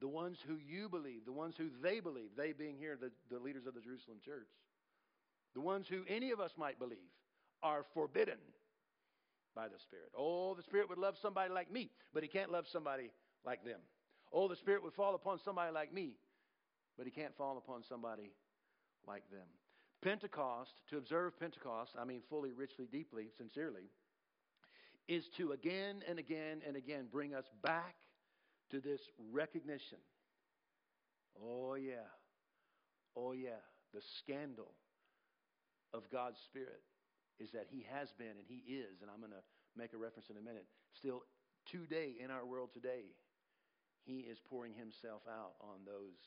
The 0.00 0.08
ones 0.08 0.38
who 0.46 0.56
you 0.56 0.88
believe, 0.88 1.24
the 1.24 1.32
ones 1.32 1.54
who 1.56 1.68
they 1.82 2.00
believe, 2.00 2.30
they 2.36 2.52
being 2.52 2.76
here, 2.76 2.98
the, 3.00 3.10
the 3.30 3.42
leaders 3.42 3.66
of 3.66 3.74
the 3.74 3.80
Jerusalem 3.80 4.18
church, 4.24 4.48
the 5.54 5.60
ones 5.60 5.86
who 5.88 6.02
any 6.08 6.30
of 6.30 6.40
us 6.40 6.50
might 6.58 6.78
believe 6.78 6.98
are 7.62 7.84
forbidden 7.94 8.38
by 9.54 9.68
the 9.68 9.78
Spirit. 9.78 10.10
Oh, 10.16 10.54
the 10.54 10.62
Spirit 10.62 10.88
would 10.88 10.98
love 10.98 11.14
somebody 11.22 11.52
like 11.52 11.72
me, 11.72 11.90
but 12.12 12.22
He 12.22 12.28
can't 12.28 12.50
love 12.50 12.66
somebody 12.70 13.10
like 13.46 13.64
them. 13.64 13.80
Oh, 14.32 14.48
the 14.48 14.56
Spirit 14.56 14.82
would 14.82 14.94
fall 14.94 15.14
upon 15.14 15.38
somebody 15.44 15.72
like 15.72 15.92
me, 15.94 16.16
but 16.98 17.06
He 17.06 17.12
can't 17.12 17.36
fall 17.36 17.56
upon 17.56 17.84
somebody 17.88 18.32
like 19.06 19.22
them. 19.30 19.46
Pentecost, 20.04 20.74
to 20.90 20.98
observe 20.98 21.40
Pentecost, 21.40 21.92
I 21.98 22.04
mean 22.04 22.20
fully, 22.28 22.52
richly, 22.52 22.86
deeply, 22.92 23.28
sincerely, 23.38 23.88
is 25.08 25.24
to 25.38 25.52
again 25.52 26.02
and 26.06 26.18
again 26.18 26.60
and 26.66 26.76
again 26.76 27.06
bring 27.10 27.34
us 27.34 27.46
back 27.62 27.96
to 28.70 28.80
this 28.80 29.00
recognition. 29.32 29.98
Oh, 31.42 31.74
yeah. 31.74 32.12
Oh, 33.16 33.32
yeah. 33.32 33.64
The 33.94 34.02
scandal 34.18 34.72
of 35.94 36.10
God's 36.12 36.38
Spirit 36.44 36.82
is 37.40 37.50
that 37.52 37.66
He 37.70 37.86
has 37.90 38.12
been 38.18 38.36
and 38.36 38.46
He 38.46 38.60
is, 38.70 39.00
and 39.00 39.10
I'm 39.10 39.20
going 39.20 39.32
to 39.32 39.44
make 39.74 39.94
a 39.94 39.98
reference 39.98 40.28
in 40.28 40.36
a 40.36 40.44
minute, 40.44 40.66
still 40.92 41.22
today 41.64 42.12
in 42.22 42.30
our 42.30 42.44
world 42.44 42.70
today, 42.74 43.16
He 44.04 44.28
is 44.28 44.38
pouring 44.38 44.74
Himself 44.74 45.22
out 45.28 45.56
on 45.64 45.80
those 45.86 46.20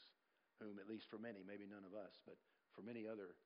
whom, 0.59 0.79
at 0.79 0.89
least 0.89 1.05
for 1.09 1.21
many, 1.21 1.45
maybe 1.45 1.69
none 1.69 1.85
of 1.85 1.93
us, 1.93 2.17
but 2.25 2.35
for 2.73 2.81
many 2.81 3.05
other 3.05 3.37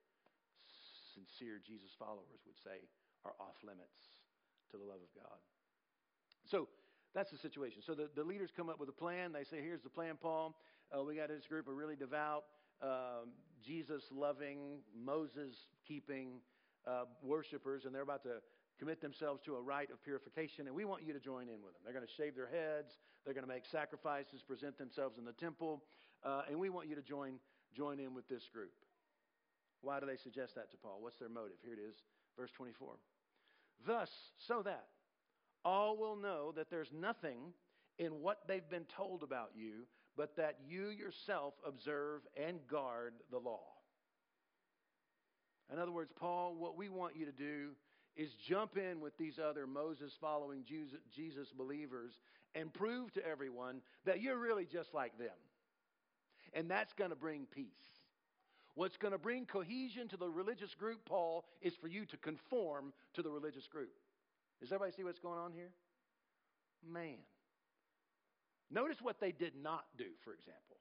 sincere 1.13 1.60
Jesus 1.62 1.91
followers 2.00 2.41
would 2.47 2.58
say 2.63 2.88
are 3.26 3.36
off 3.39 3.58
limits 3.63 4.10
to 4.71 4.78
the 4.78 4.84
love 4.84 5.04
of 5.04 5.12
God. 5.13 5.39
So 6.50 6.67
that's 7.13 7.32
the 7.32 7.38
situation. 7.38 7.82
So 7.86 7.93
the, 7.93 8.10
the 8.15 8.24
leaders 8.24 8.50
come 8.56 8.69
up 8.69 8.80
with 8.80 8.89
a 8.89 8.95
plan. 8.95 9.32
They 9.32 9.43
say, 9.43 9.62
here's 9.62 9.84
the 9.84 9.89
plan, 9.89 10.15
Paul. 10.19 10.56
Uh, 10.91 11.04
we 11.04 11.15
got 11.15 11.28
this 11.30 11.47
group 11.47 11.67
of 11.67 11.76
really 11.76 11.95
devout, 11.95 12.43
um, 12.82 13.32
Jesus 13.63 14.04
loving, 14.12 14.80
Moses 14.95 15.56
keeping 15.88 16.41
uh, 16.88 17.04
worshipers, 17.24 17.86
and 17.86 17.93
they're 17.93 18.02
about 18.02 18.24
to 18.24 18.41
commit 18.80 19.00
themselves 19.02 19.41
to 19.45 19.56
a 19.56 19.62
rite 19.62 19.91
of 19.91 20.04
purification, 20.04 20.67
and 20.67 20.76
we 20.76 20.86
want 20.86 21.04
you 21.04 21.13
to 21.13 21.19
join 21.19 21.43
in 21.43 21.62
with 21.62 21.74
them. 21.74 21.82
They're 21.86 21.93
going 21.93 22.06
to 22.06 22.12
shave 22.17 22.36
their 22.36 22.50
heads, 22.50 22.97
they're 23.24 23.36
going 23.36 23.45
to 23.45 23.54
make 23.54 23.63
sacrifices, 23.71 24.41
present 24.41 24.78
themselves 24.78 25.19
in 25.19 25.26
the 25.26 25.34
temple, 25.34 25.84
uh, 26.26 26.41
and 26.50 26.60
we 26.60 26.69
want 26.69 26.89
you 26.89 26.95
to 26.95 27.02
join, 27.04 27.34
join 27.76 28.00
in 28.00 28.15
with 28.15 28.28
this 28.28 28.41
group. 28.52 28.71
Why 29.81 29.99
do 29.99 30.05
they 30.05 30.17
suggest 30.17 30.55
that 30.55 30.71
to 30.71 30.77
Paul? 30.77 30.99
What's 31.01 31.17
their 31.17 31.29
motive? 31.29 31.57
Here 31.63 31.73
it 31.73 31.79
is, 31.79 31.95
verse 32.37 32.51
24. 32.51 32.93
Thus, 33.85 34.09
so 34.47 34.61
that 34.63 34.85
all 35.63 35.97
will 35.97 36.15
know 36.15 36.53
that 36.55 36.69
there's 36.69 36.91
nothing 36.93 37.53
in 37.97 38.21
what 38.21 38.47
they've 38.47 38.69
been 38.69 38.85
told 38.95 39.23
about 39.23 39.51
you, 39.55 39.85
but 40.17 40.35
that 40.37 40.57
you 40.67 40.89
yourself 40.89 41.53
observe 41.65 42.21
and 42.35 42.59
guard 42.67 43.13
the 43.31 43.37
law. 43.37 43.63
In 45.71 45.79
other 45.79 45.91
words, 45.91 46.11
Paul, 46.15 46.55
what 46.55 46.77
we 46.77 46.89
want 46.89 47.15
you 47.15 47.25
to 47.25 47.31
do 47.31 47.69
is 48.17 48.33
jump 48.33 48.77
in 48.77 48.99
with 48.99 49.17
these 49.17 49.39
other 49.39 49.65
Moses 49.65 50.11
following 50.19 50.65
Jesus 50.65 51.49
believers 51.57 52.19
and 52.55 52.73
prove 52.73 53.13
to 53.13 53.25
everyone 53.25 53.81
that 54.05 54.21
you're 54.21 54.37
really 54.37 54.65
just 54.65 54.93
like 54.93 55.17
them. 55.17 55.27
And 56.53 56.69
that's 56.69 56.91
going 56.93 57.11
to 57.11 57.15
bring 57.15 57.45
peace. 57.45 58.00
What's 58.75 58.97
going 58.97 59.12
to 59.12 59.17
bring 59.17 59.45
cohesion 59.45 60.07
to 60.10 60.17
the 60.17 60.29
religious 60.29 60.73
group, 60.75 60.99
Paul, 61.05 61.45
is 61.62 61.73
for 61.81 61.88
you 61.88 62.05
to 62.05 62.17
conform 62.17 62.93
to 63.15 63.21
the 63.21 63.29
religious 63.29 63.67
group. 63.67 63.91
Does 64.60 64.71
everybody 64.71 64.93
see 64.95 65.03
what's 65.03 65.19
going 65.19 65.39
on 65.39 65.51
here? 65.51 65.71
Man. 66.88 67.17
Notice 68.69 68.97
what 69.01 69.19
they 69.19 69.31
did 69.31 69.53
not 69.62 69.84
do, 69.97 70.05
for 70.23 70.34
example. 70.34 70.77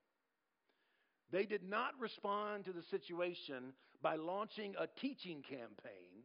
They 1.33 1.45
did 1.45 1.63
not 1.63 1.93
respond 1.99 2.65
to 2.65 2.73
the 2.73 2.83
situation 2.91 3.73
by 4.03 4.17
launching 4.17 4.75
a 4.79 4.87
teaching 5.01 5.43
campaign 5.43 6.25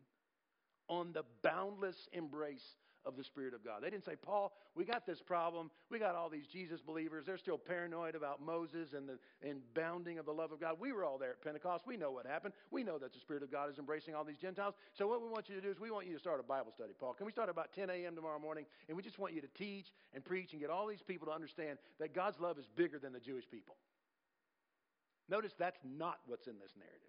on 0.87 1.13
the 1.13 1.23
boundless 1.43 1.95
embrace 2.13 2.75
of 3.05 3.15
the 3.15 3.23
Spirit 3.23 3.53
of 3.53 3.63
God. 3.63 3.83
They 3.83 3.89
didn't 3.89 4.05
say, 4.05 4.15
Paul, 4.15 4.53
we 4.75 4.85
got 4.85 5.05
this 5.05 5.21
problem. 5.21 5.69
We 5.89 5.99
got 5.99 6.15
all 6.15 6.29
these 6.29 6.47
Jesus 6.47 6.81
believers. 6.81 7.25
They're 7.25 7.37
still 7.37 7.57
paranoid 7.57 8.15
about 8.15 8.41
Moses 8.41 8.93
and 8.93 9.07
the 9.07 9.17
and 9.47 9.61
bounding 9.73 10.17
of 10.17 10.25
the 10.25 10.31
love 10.31 10.51
of 10.51 10.59
God. 10.59 10.77
We 10.79 10.91
were 10.91 11.03
all 11.03 11.17
there 11.17 11.31
at 11.31 11.41
Pentecost. 11.41 11.85
We 11.85 11.97
know 11.97 12.11
what 12.11 12.25
happened. 12.25 12.53
We 12.71 12.83
know 12.83 12.97
that 12.97 13.13
the 13.13 13.19
Spirit 13.19 13.43
of 13.43 13.51
God 13.51 13.69
is 13.69 13.77
embracing 13.77 14.15
all 14.15 14.23
these 14.23 14.37
Gentiles. 14.37 14.75
So 14.93 15.07
what 15.07 15.21
we 15.21 15.29
want 15.29 15.49
you 15.49 15.55
to 15.55 15.61
do 15.61 15.69
is 15.69 15.79
we 15.79 15.91
want 15.91 16.07
you 16.07 16.13
to 16.13 16.19
start 16.19 16.39
a 16.39 16.43
Bible 16.43 16.71
study, 16.73 16.93
Paul. 16.99 17.13
Can 17.13 17.25
we 17.25 17.31
start 17.31 17.49
about 17.49 17.73
10 17.73 17.89
a.m. 17.89 18.15
tomorrow 18.15 18.39
morning? 18.39 18.65
And 18.87 18.97
we 18.97 19.03
just 19.03 19.19
want 19.19 19.33
you 19.33 19.41
to 19.41 19.49
teach 19.55 19.87
and 20.13 20.23
preach 20.23 20.51
and 20.53 20.61
get 20.61 20.69
all 20.69 20.87
these 20.87 21.01
people 21.01 21.27
to 21.27 21.33
understand 21.33 21.77
that 21.99 22.13
God's 22.13 22.39
love 22.39 22.57
is 22.57 22.65
bigger 22.75 22.99
than 22.99 23.13
the 23.13 23.19
Jewish 23.19 23.45
people. 23.49 23.75
Notice 25.29 25.53
that's 25.57 25.79
not 25.83 26.19
what's 26.27 26.47
in 26.47 26.59
this 26.59 26.71
narrative. 26.77 27.01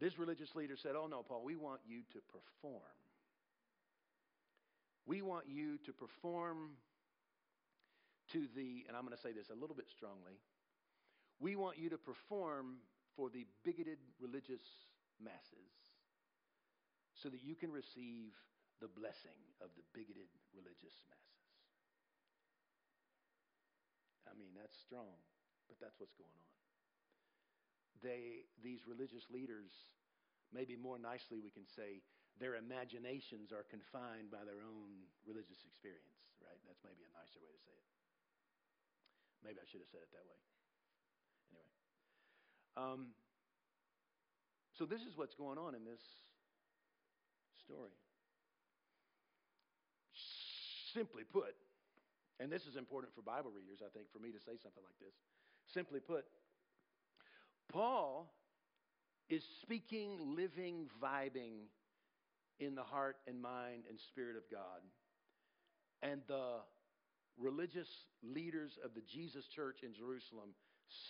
This 0.00 0.18
religious 0.18 0.54
leader 0.54 0.76
said, 0.76 0.92
Oh, 0.96 1.06
no, 1.06 1.22
Paul, 1.22 1.42
we 1.44 1.56
want 1.56 1.80
you 1.86 2.00
to 2.12 2.18
perform. 2.28 2.82
We 5.06 5.22
want 5.22 5.46
you 5.48 5.78
to 5.86 5.92
perform 5.92 6.74
to 8.32 8.46
the, 8.56 8.84
and 8.88 8.96
I'm 8.96 9.06
going 9.06 9.14
to 9.14 9.22
say 9.22 9.32
this 9.32 9.50
a 9.50 9.58
little 9.58 9.76
bit 9.76 9.86
strongly, 9.88 10.42
we 11.38 11.54
want 11.54 11.78
you 11.78 11.90
to 11.90 11.98
perform 11.98 12.82
for 13.14 13.30
the 13.30 13.46
bigoted 13.64 13.98
religious 14.20 14.66
masses 15.22 15.70
so 17.14 17.28
that 17.30 17.42
you 17.42 17.54
can 17.54 17.70
receive 17.70 18.34
the 18.82 18.88
blessing 18.88 19.38
of 19.62 19.70
the 19.78 19.86
bigoted 19.94 20.28
religious 20.52 20.92
masses. 21.08 21.46
I 24.26 24.34
mean, 24.34 24.52
that's 24.52 24.76
strong, 24.76 25.16
but 25.70 25.78
that's 25.80 25.96
what's 25.96 26.12
going 26.18 26.34
on. 26.34 26.52
They, 28.04 28.44
these 28.60 28.84
religious 28.84 29.24
leaders, 29.32 29.72
maybe 30.52 30.76
more 30.76 30.98
nicely 30.98 31.40
we 31.40 31.48
can 31.48 31.64
say, 31.64 32.04
their 32.36 32.60
imaginations 32.60 33.52
are 33.52 33.64
confined 33.68 34.28
by 34.28 34.44
their 34.44 34.60
own 34.60 35.08
religious 35.24 35.64
experience, 35.64 36.20
right? 36.44 36.60
That's 36.68 36.80
maybe 36.84 37.00
a 37.04 37.12
nicer 37.16 37.40
way 37.40 37.48
to 37.48 37.62
say 37.64 37.72
it. 37.72 37.88
Maybe 39.40 39.58
I 39.60 39.66
should 39.68 39.80
have 39.80 39.88
said 39.88 40.04
it 40.04 40.12
that 40.12 40.26
way. 40.28 40.40
Anyway. 41.54 41.72
Um, 42.76 43.00
so, 44.76 44.84
this 44.84 45.00
is 45.00 45.16
what's 45.16 45.34
going 45.34 45.56
on 45.56 45.72
in 45.72 45.84
this 45.84 46.02
story. 47.64 47.96
Simply 50.92 51.24
put, 51.24 51.56
and 52.40 52.52
this 52.52 52.68
is 52.68 52.76
important 52.76 53.12
for 53.14 53.22
Bible 53.22 53.50
readers, 53.50 53.80
I 53.80 53.88
think, 53.96 54.12
for 54.12 54.18
me 54.20 54.32
to 54.32 54.40
say 54.40 54.60
something 54.60 54.84
like 54.84 55.00
this. 55.00 55.16
Simply 55.72 56.00
put, 56.00 56.24
Paul 57.72 58.32
is 59.28 59.42
speaking, 59.62 60.36
living, 60.36 60.88
vibing 61.02 61.72
in 62.58 62.74
the 62.74 62.82
heart 62.82 63.16
and 63.26 63.40
mind 63.40 63.84
and 63.88 63.98
spirit 64.00 64.36
of 64.36 64.44
God. 64.50 64.80
And 66.02 66.20
the 66.28 66.64
religious 67.36 67.88
leaders 68.22 68.78
of 68.84 68.94
the 68.94 69.04
Jesus 69.04 69.46
church 69.46 69.84
in 69.84 69.92
Jerusalem 69.92 70.56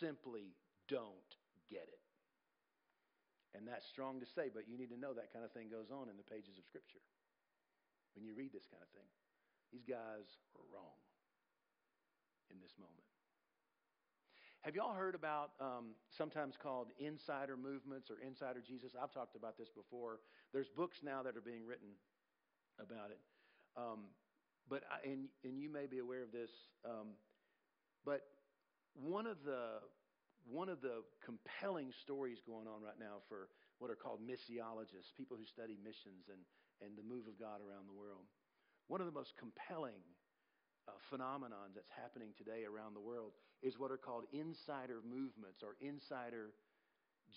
simply 0.01 0.55
don't 0.89 1.31
get 1.71 1.87
it. 1.87 2.03
And 3.55 3.65
that's 3.67 3.89
strong 3.89 4.21
to 4.21 4.29
say, 4.29 4.53
but 4.53 4.69
you 4.69 4.77
need 4.77 4.93
to 4.93 5.01
know 5.01 5.15
that 5.15 5.33
kind 5.33 5.45
of 5.45 5.53
thing 5.53 5.73
goes 5.73 5.89
on 5.89 6.13
in 6.13 6.17
the 6.21 6.29
pages 6.29 6.59
of 6.59 6.65
Scripture. 6.69 7.01
When 8.15 8.25
you 8.25 8.37
read 8.37 8.53
this 8.53 8.69
kind 8.69 8.85
of 8.85 8.91
thing, 8.93 9.09
these 9.73 9.85
guys 9.89 10.29
are 10.57 10.67
wrong 10.69 11.01
in 12.53 12.61
this 12.61 12.77
moment. 12.77 13.16
Have 14.67 14.75
y'all 14.75 14.99
heard 14.99 15.15
about 15.15 15.55
um, 15.63 15.95
sometimes 16.19 16.59
called 16.59 16.91
insider 16.99 17.55
movements 17.55 18.11
or 18.11 18.19
insider 18.19 18.59
Jesus? 18.59 18.99
I've 18.99 19.15
talked 19.15 19.39
about 19.39 19.55
this 19.55 19.71
before. 19.71 20.19
There's 20.51 20.67
books 20.75 20.99
now 21.07 21.23
that 21.23 21.39
are 21.39 21.47
being 21.47 21.63
written 21.63 21.95
about 22.83 23.15
it. 23.15 23.23
Um, 23.79 24.11
but 24.67 24.83
I, 24.91 25.07
and 25.07 25.31
and 25.47 25.55
you 25.55 25.71
may 25.71 25.87
be 25.87 26.03
aware 26.03 26.27
of 26.27 26.35
this. 26.35 26.51
Um, 26.83 27.15
but 28.03 28.27
one 28.99 29.31
of 29.31 29.39
the 29.47 29.87
one 30.51 30.67
of 30.67 30.83
the 30.83 31.07
compelling 31.23 31.95
stories 32.03 32.43
going 32.43 32.67
on 32.67 32.83
right 32.83 32.99
now 32.99 33.23
for 33.31 33.47
what 33.79 33.87
are 33.87 33.95
called 33.95 34.19
missiologists, 34.19 35.15
people 35.15 35.39
who 35.39 35.47
study 35.47 35.79
missions 35.79 36.27
and, 36.27 36.43
and 36.83 36.99
the 36.99 37.07
move 37.07 37.31
of 37.31 37.39
God 37.39 37.63
around 37.63 37.87
the 37.87 37.95
world. 37.95 38.27
One 38.91 38.99
of 38.99 39.07
the 39.07 39.15
most 39.15 39.39
compelling 39.39 40.03
uh, 40.88 40.92
phenomenon 41.11 41.75
that's 41.75 41.90
happening 41.90 42.31
today 42.38 42.64
around 42.64 42.94
the 42.94 43.01
world 43.01 43.33
is 43.62 43.79
what 43.79 43.90
are 43.90 43.96
called 43.96 44.25
insider 44.33 45.01
movements 45.03 45.62
or 45.62 45.77
insider 45.81 46.51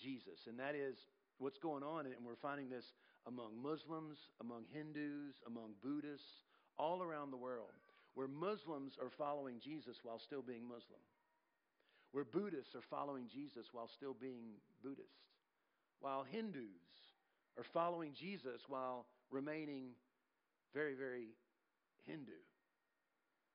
Jesus. 0.00 0.46
And 0.46 0.58
that 0.58 0.74
is 0.74 0.96
what's 1.38 1.58
going 1.58 1.82
on, 1.82 2.06
and 2.06 2.24
we're 2.24 2.40
finding 2.40 2.68
this 2.68 2.84
among 3.26 3.60
Muslims, 3.60 4.18
among 4.40 4.64
Hindus, 4.72 5.34
among 5.46 5.72
Buddhists, 5.82 6.44
all 6.78 7.02
around 7.02 7.30
the 7.30 7.36
world, 7.36 7.74
where 8.14 8.28
Muslims 8.28 8.94
are 9.00 9.10
following 9.18 9.56
Jesus 9.62 9.98
while 10.02 10.18
still 10.18 10.42
being 10.42 10.62
Muslim, 10.64 11.00
where 12.12 12.24
Buddhists 12.24 12.74
are 12.74 12.84
following 12.88 13.26
Jesus 13.32 13.66
while 13.72 13.88
still 13.88 14.14
being 14.18 14.60
Buddhist, 14.82 15.28
while 16.00 16.24
Hindus 16.24 16.90
are 17.58 17.66
following 17.72 18.12
Jesus 18.18 18.62
while 18.68 19.06
remaining 19.30 19.90
very, 20.72 20.94
very 20.94 21.28
Hindu. 22.06 22.32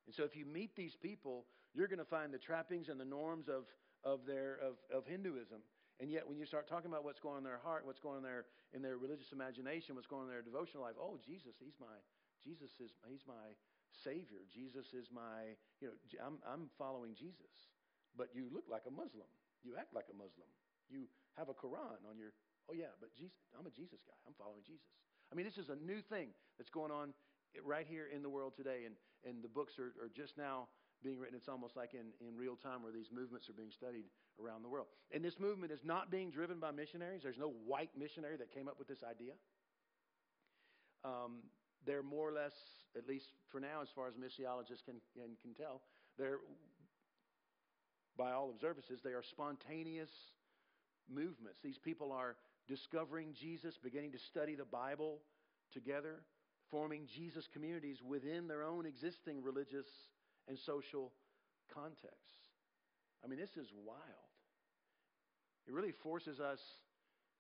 And 0.06 0.14
so 0.14 0.24
if 0.24 0.36
you 0.36 0.46
meet 0.46 0.76
these 0.76 0.96
people, 0.96 1.46
you're 1.74 1.88
going 1.88 2.00
to 2.00 2.06
find 2.08 2.34
the 2.34 2.38
trappings 2.38 2.90
and 2.90 3.00
the 3.00 3.06
norms 3.06 3.50
of, 3.50 3.66
of, 4.04 4.26
their, 4.26 4.60
of, 4.62 4.78
of 4.94 5.06
Hinduism. 5.06 5.60
And 6.00 6.12
yet, 6.12 6.28
when 6.28 6.38
you 6.38 6.46
start 6.46 6.68
talking 6.68 6.92
about 6.92 7.08
what's 7.08 7.24
going 7.24 7.40
on 7.40 7.44
in 7.44 7.48
their 7.48 7.64
heart, 7.64 7.88
what's 7.88 8.04
going 8.04 8.20
on 8.20 8.24
in 8.24 8.28
their, 8.28 8.44
in 8.76 8.82
their 8.84 8.98
religious 9.00 9.32
imagination, 9.32 9.96
what's 9.96 10.12
going 10.12 10.28
on 10.28 10.28
in 10.28 10.36
their 10.36 10.44
devotional 10.44 10.84
life, 10.84 11.00
oh, 11.00 11.16
Jesus, 11.24 11.56
he's 11.56 11.80
my, 11.80 11.96
Jesus 12.44 12.68
is, 12.84 12.92
he's 13.08 13.24
my 13.24 13.56
Savior. 14.04 14.44
Jesus 14.52 14.92
is 14.92 15.08
my, 15.08 15.56
you 15.80 15.88
know, 15.88 15.96
I'm, 16.20 16.36
I'm 16.44 16.68
following 16.76 17.16
Jesus. 17.16 17.72
But 18.20 18.36
you 18.36 18.52
look 18.52 18.68
like 18.68 18.84
a 18.88 18.92
Muslim. 18.92 19.28
You 19.64 19.80
act 19.80 19.96
like 19.96 20.12
a 20.12 20.18
Muslim. 20.20 20.52
You 20.92 21.08
have 21.40 21.48
a 21.48 21.56
Quran 21.56 22.04
on 22.04 22.20
your, 22.20 22.36
oh, 22.68 22.76
yeah, 22.76 22.92
but 23.00 23.16
Jesus, 23.16 23.40
I'm 23.56 23.66
a 23.66 23.72
Jesus 23.72 24.04
guy. 24.04 24.20
I'm 24.28 24.36
following 24.36 24.68
Jesus. 24.68 24.92
I 25.32 25.36
mean, 25.36 25.48
this 25.48 25.58
is 25.58 25.72
a 25.72 25.80
new 25.80 26.04
thing 26.12 26.36
that's 26.60 26.70
going 26.70 26.92
on 26.92 27.16
right 27.64 27.86
here 27.88 28.08
in 28.14 28.22
the 28.22 28.30
world 28.30 28.54
today. 28.56 28.84
And, 28.86 28.96
and 29.24 29.44
the 29.44 29.48
books 29.48 29.74
are, 29.80 29.94
are 30.04 30.10
just 30.16 30.38
now 30.38 30.68
being 31.04 31.20
written. 31.20 31.36
It's 31.38 31.50
almost 31.50 31.76
like 31.76 31.94
in, 31.94 32.12
in 32.26 32.36
real 32.36 32.56
time 32.56 32.82
where 32.84 32.92
these 32.92 33.10
movements 33.14 33.50
are 33.50 33.54
being 33.54 33.72
studied 33.72 34.06
around 34.42 34.64
the 34.64 34.70
world. 34.70 34.88
And 35.14 35.24
this 35.24 35.40
movement 35.40 35.72
is 35.72 35.80
not 35.84 36.12
being 36.12 36.32
driven 36.32 36.60
by 36.60 36.72
missionaries. 36.72 37.22
There's 37.24 37.38
no 37.38 37.54
white 37.66 37.92
missionary 37.98 38.38
that 38.38 38.54
came 38.54 38.68
up 38.68 38.80
with 38.80 38.88
this 38.88 39.04
idea. 39.04 39.34
Um, 41.04 41.44
they're 41.86 42.04
more 42.04 42.28
or 42.28 42.34
less, 42.34 42.54
at 42.98 43.08
least 43.08 43.28
for 43.52 43.60
now, 43.60 43.82
as 43.82 43.90
far 43.94 44.08
as 44.08 44.16
missiologists 44.16 44.84
can, 44.84 44.96
can, 45.14 45.38
can 45.42 45.54
tell, 45.54 45.82
they're, 46.18 46.40
by 48.18 48.32
all 48.32 48.50
observances, 48.50 49.02
they 49.04 49.12
are 49.12 49.22
spontaneous 49.22 50.10
movements. 51.08 51.60
These 51.64 51.78
people 51.78 52.12
are 52.12 52.36
discovering 52.68 53.34
Jesus, 53.40 53.78
beginning 53.78 54.12
to 54.14 54.20
study 54.20 54.56
the 54.56 54.66
Bible 54.66 55.20
together 55.72 56.22
forming 56.76 57.08
Jesus 57.08 57.48
communities 57.48 58.04
within 58.04 58.52
their 58.52 58.60
own 58.68 58.84
existing 58.86 59.40
religious 59.40 59.88
and 60.52 60.60
social 60.60 61.16
context. 61.72 62.52
I 63.24 63.32
mean, 63.32 63.40
this 63.40 63.56
is 63.56 63.72
wild. 63.72 64.28
It 65.68 65.72
really 65.72 65.96
forces 66.04 66.44
us 66.44 66.60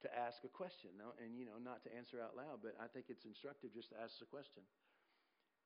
to 0.03 0.07
ask 0.07 0.39
a 0.47 0.47
question, 0.47 0.95
and 1.19 1.35
you 1.35 1.43
know, 1.43 1.59
not 1.59 1.83
to 1.83 1.91
answer 1.91 2.23
out 2.23 2.31
loud, 2.39 2.63
but 2.63 2.79
I 2.79 2.87
think 2.87 3.11
it's 3.11 3.27
instructive 3.27 3.75
just 3.75 3.91
to 3.91 3.99
ask 3.99 4.15
the 4.23 4.25
question: 4.31 4.63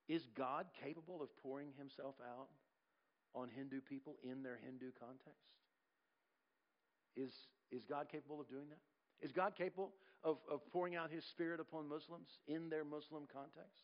Is 0.10 0.26
God 0.34 0.66
capable 0.74 1.22
of 1.22 1.30
pouring 1.38 1.70
Himself 1.78 2.16
out 2.26 2.50
on 3.38 3.54
Hindu 3.54 3.86
people 3.86 4.18
in 4.26 4.42
their 4.42 4.58
Hindu 4.66 4.98
context? 4.98 5.46
Is 7.14 7.30
is 7.70 7.86
God 7.86 8.10
capable 8.10 8.42
of 8.42 8.50
doing 8.50 8.66
that? 8.74 8.82
Is 9.22 9.32
God 9.32 9.54
capable 9.54 9.94
of, 10.24 10.38
of 10.52 10.60
pouring 10.72 10.96
out 10.96 11.12
his 11.12 11.24
spirit 11.26 11.60
upon 11.60 11.88
Muslims 11.88 12.28
in 12.48 12.70
their 12.70 12.84
Muslim 12.84 13.24
context? 13.32 13.84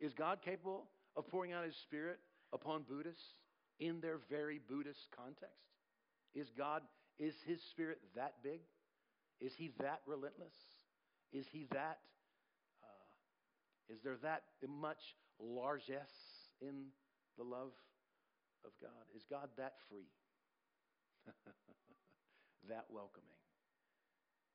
Is 0.00 0.12
God 0.12 0.38
capable 0.44 0.88
of 1.16 1.26
pouring 1.28 1.52
out 1.52 1.64
his 1.64 1.76
spirit 1.76 2.18
upon 2.52 2.82
Buddhists 2.82 3.34
in 3.78 4.00
their 4.00 4.18
very 4.30 4.60
Buddhist 4.68 5.08
context? 5.16 5.64
Is 6.34 6.48
God, 6.56 6.82
is 7.18 7.34
his 7.46 7.60
spirit 7.70 7.98
that 8.16 8.34
big? 8.42 8.60
Is 9.40 9.52
he 9.56 9.72
that 9.80 10.00
relentless? 10.06 10.54
Is 11.32 11.46
he 11.50 11.66
that, 11.72 11.98
uh, 12.82 13.92
is 13.92 14.00
there 14.02 14.16
that 14.22 14.42
much 14.68 15.16
largesse 15.40 16.50
in 16.60 16.86
the 17.36 17.44
love 17.44 17.72
of 18.64 18.70
God? 18.80 19.04
Is 19.14 19.22
God 19.30 19.48
that 19.58 19.74
free? 19.88 20.10
that 22.68 22.86
welcoming? 22.90 23.43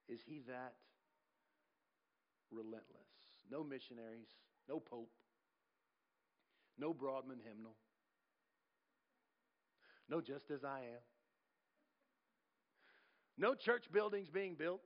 Is 0.09 0.19
he 0.25 0.41
that 0.47 0.73
relentless? 2.51 3.07
No 3.49 3.63
missionaries, 3.63 4.27
no 4.67 4.79
pope, 4.79 5.11
no 6.77 6.93
Broadman 6.93 7.39
hymnal, 7.47 7.75
no 10.09 10.19
just 10.19 10.51
as 10.51 10.63
I 10.63 10.79
am, 10.79 11.03
no 13.37 13.53
church 13.53 13.85
buildings 13.91 14.29
being 14.29 14.55
built, 14.55 14.81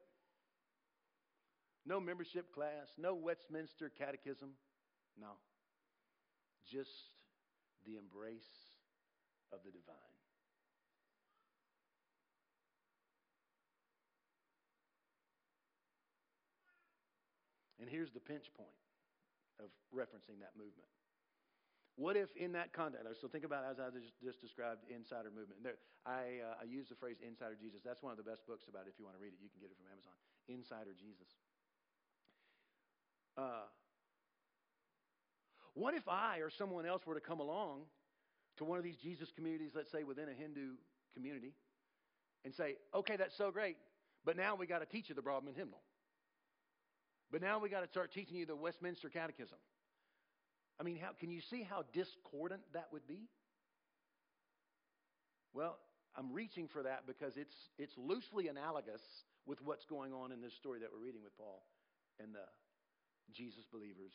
no 1.86 2.00
membership 2.00 2.54
class, 2.54 2.94
no 2.98 3.16
Westminster 3.16 3.90
catechism. 3.90 4.52
No. 5.20 5.38
Just 6.66 7.12
the 7.86 7.98
embrace 7.98 8.42
of 9.52 9.60
the 9.66 9.72
divine. 9.72 10.12
And 17.84 17.91
here's 17.91 18.15
the 18.15 18.24
pinch 18.24 18.48
point 18.56 18.80
of 19.60 19.67
referencing 19.91 20.39
that 20.39 20.56
movement. 20.56 20.88
What 22.00 22.15
if 22.15 22.32
in 22.39 22.56
that 22.56 22.72
context, 22.72 23.19
so 23.19 23.28
think 23.28 23.43
about 23.43 23.67
as 23.67 23.76
I 23.76 23.91
just 24.24 24.39
described 24.39 24.88
insider 24.88 25.28
movement. 25.28 25.60
There, 25.67 25.76
I, 26.08 26.39
uh, 26.39 26.63
I 26.63 26.65
use 26.65 26.88
the 26.88 26.96
phrase 26.96 27.19
insider 27.19 27.60
Jesus. 27.60 27.84
That's 27.84 28.00
one 28.00 28.15
of 28.15 28.17
the 28.17 28.24
best 28.24 28.48
books 28.48 28.72
about 28.72 28.88
it. 28.88 28.96
If 28.96 29.04
you 29.04 29.04
want 29.04 29.19
to 29.19 29.22
read 29.22 29.36
it, 29.36 29.43
you 29.43 29.52
can 29.52 29.60
get 29.60 29.67
it 29.67 29.76
from 29.76 29.91
Amazon. 29.91 30.15
Insider 30.48 30.96
Jesus. 30.96 31.28
Uh, 33.36 33.68
what 35.76 35.93
if 35.93 36.08
I 36.08 36.39
or 36.39 36.49
someone 36.49 36.88
else 36.88 37.03
were 37.03 37.20
to 37.20 37.22
come 37.22 37.43
along 37.43 37.84
to 38.58 38.64
one 38.64 38.80
of 38.80 38.88
these 38.88 38.95
Jesus 38.95 39.28
communities, 39.36 39.76
let's 39.76 39.91
say 39.91 40.08
within 40.08 40.32
a 40.32 40.34
Hindu 40.34 40.80
community, 41.14 41.51
and 42.47 42.55
say, 42.55 42.80
okay, 42.95 43.20
that's 43.20 43.36
so 43.36 43.51
great, 43.51 43.76
but 44.24 44.39
now 44.39 44.55
we 44.55 44.68
got 44.72 44.80
to 44.80 44.88
teach 44.88 45.10
you 45.10 45.16
the 45.16 45.22
Broadman 45.22 45.53
hymnal. 45.53 45.84
But 47.34 47.42
now 47.42 47.58
we 47.58 47.68
got 47.68 47.82
to 47.82 47.90
start 47.90 48.14
teaching 48.14 48.38
you 48.38 48.46
the 48.46 48.56
Westminster 48.56 49.10
Catechism. 49.10 49.58
I 50.80 50.84
mean, 50.84 51.02
how, 51.02 51.18
can 51.20 51.32
you 51.32 51.42
see 51.42 51.66
how 51.66 51.82
discordant 51.92 52.62
that 52.74 52.94
would 52.94 53.08
be? 53.08 53.26
Well, 55.52 55.80
I'm 56.16 56.32
reaching 56.32 56.68
for 56.68 56.84
that 56.84 57.08
because 57.08 57.34
it's, 57.36 57.56
it's 57.80 57.98
loosely 57.98 58.50
analogous 58.50 59.02
with 59.48 59.58
what's 59.66 59.84
going 59.86 60.14
on 60.14 60.32
in 60.32 60.42
this 60.42 60.54
story 60.54 60.80
that 60.82 60.90
we're 60.94 61.04
reading 61.04 61.24
with 61.24 61.36
Paul 61.36 61.66
and 62.22 62.36
the 62.36 62.46
Jesus 63.34 63.66
believers 63.74 64.14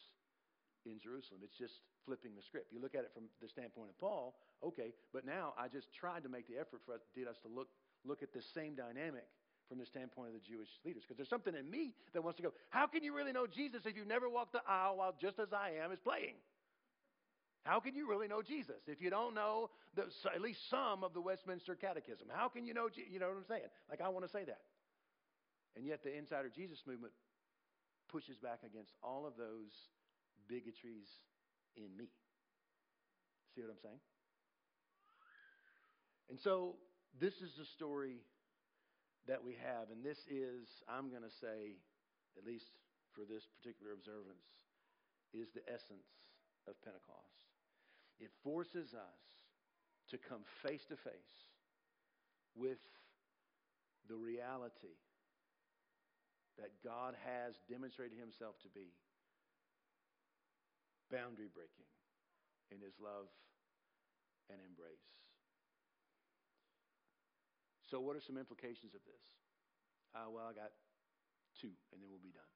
in 0.86 1.02
Jerusalem. 1.02 1.40
It's 1.42 1.58
just 1.58 1.74
flipping 2.06 2.38
the 2.38 2.42
script. 2.42 2.70
You 2.70 2.80
look 2.80 2.94
at 2.94 3.02
it 3.02 3.10
from 3.12 3.24
the 3.42 3.48
standpoint 3.48 3.90
of 3.90 3.98
Paul, 3.98 4.38
okay, 4.62 4.94
but 5.12 5.26
now 5.26 5.54
I 5.58 5.66
just 5.66 5.90
tried 5.92 6.22
to 6.22 6.28
make 6.28 6.46
the 6.46 6.54
effort 6.54 6.86
for 6.86 6.94
us, 6.94 7.00
did 7.16 7.26
us 7.26 7.36
to 7.42 7.48
look, 7.50 7.66
look 8.06 8.22
at 8.22 8.32
the 8.32 8.42
same 8.54 8.76
dynamic 8.78 9.26
from 9.68 9.78
the 9.78 9.86
standpoint 9.86 10.28
of 10.28 10.34
the 10.34 10.44
Jewish 10.48 10.68
leaders. 10.84 11.02
Because 11.04 11.16
there's 11.16 11.28
something 11.28 11.54
in 11.54 11.70
me 11.70 11.94
that 12.14 12.24
wants 12.24 12.36
to 12.38 12.42
go, 12.42 12.52
how 12.70 12.86
can 12.86 13.04
you 13.04 13.14
really 13.14 13.32
know 13.32 13.46
Jesus 13.46 13.82
if 13.84 13.96
you've 13.96 14.08
never 14.08 14.28
walked 14.28 14.52
the 14.52 14.62
aisle 14.66 14.96
while 14.96 15.14
just 15.20 15.38
as 15.38 15.52
I 15.52 15.84
am 15.84 15.92
is 15.92 16.00
playing? 16.00 16.34
How 17.64 17.80
can 17.80 17.94
you 17.94 18.08
really 18.08 18.28
know 18.28 18.40
Jesus 18.40 18.80
if 18.86 19.02
you 19.02 19.10
don't 19.10 19.34
know 19.34 19.68
the, 19.94 20.08
at 20.34 20.40
least 20.40 20.60
some 20.70 21.04
of 21.04 21.12
the 21.12 21.20
Westminster 21.20 21.74
Catechism? 21.74 22.28
How 22.32 22.48
can 22.48 22.64
you 22.64 22.72
know, 22.72 22.88
you 22.96 23.18
know 23.18 23.28
what 23.28 23.36
I'm 23.36 23.48
saying? 23.48 23.68
Like, 23.90 24.00
I 24.00 24.08
want 24.08 24.24
to 24.24 24.32
say 24.32 24.44
that. 24.44 24.60
And 25.76 25.84
yet, 25.84 26.02
the 26.02 26.16
Insider 26.16 26.48
Jesus 26.48 26.78
movement 26.86 27.12
pushes 28.10 28.38
back 28.38 28.60
against 28.64 28.92
all 29.02 29.26
of 29.26 29.36
those 29.36 29.68
bigotries 30.50 31.06
in 31.76 31.94
me. 31.96 32.08
See 33.54 33.60
what 33.60 33.70
I'm 33.70 33.82
saying? 33.82 34.00
And 36.30 36.40
so, 36.40 36.76
this 37.20 37.34
is 37.34 37.52
the 37.58 37.66
story 37.76 38.24
that 39.28 39.44
we 39.44 39.54
have. 39.60 39.92
And 39.92 40.00
this 40.00 40.24
is, 40.26 40.82
I'm 40.88 41.12
going 41.12 41.22
to 41.22 41.30
say, 41.30 41.76
at 42.36 42.48
least 42.48 42.72
for 43.12 43.28
this 43.28 43.44
particular 43.60 43.92
observance, 43.92 44.48
is 45.36 45.52
the 45.52 45.62
essence 45.68 46.08
of 46.66 46.80
Pentecost. 46.80 47.44
It 48.18 48.32
forces 48.42 48.96
us 48.96 49.22
to 50.10 50.16
come 50.16 50.40
face 50.64 50.88
to 50.88 50.96
face 50.96 51.52
with 52.56 52.80
the 54.08 54.16
reality 54.16 54.96
that 56.56 56.72
God 56.82 57.14
has 57.22 57.60
demonstrated 57.68 58.18
himself 58.18 58.56
to 58.64 58.70
be 58.72 58.90
boundary 61.12 61.52
breaking 61.52 61.86
in 62.72 62.80
his 62.80 62.96
love 62.98 63.28
and 64.48 64.58
embrace. 64.64 65.27
So, 67.88 67.96
what 68.04 68.20
are 68.20 68.20
some 68.20 68.36
implications 68.36 68.92
of 68.92 69.00
this? 69.08 69.24
Uh, 70.12 70.28
well, 70.28 70.44
I 70.44 70.52
got 70.52 70.76
two, 71.56 71.72
and 71.88 71.96
then 72.04 72.12
we'll 72.12 72.20
be 72.20 72.36
done. 72.36 72.52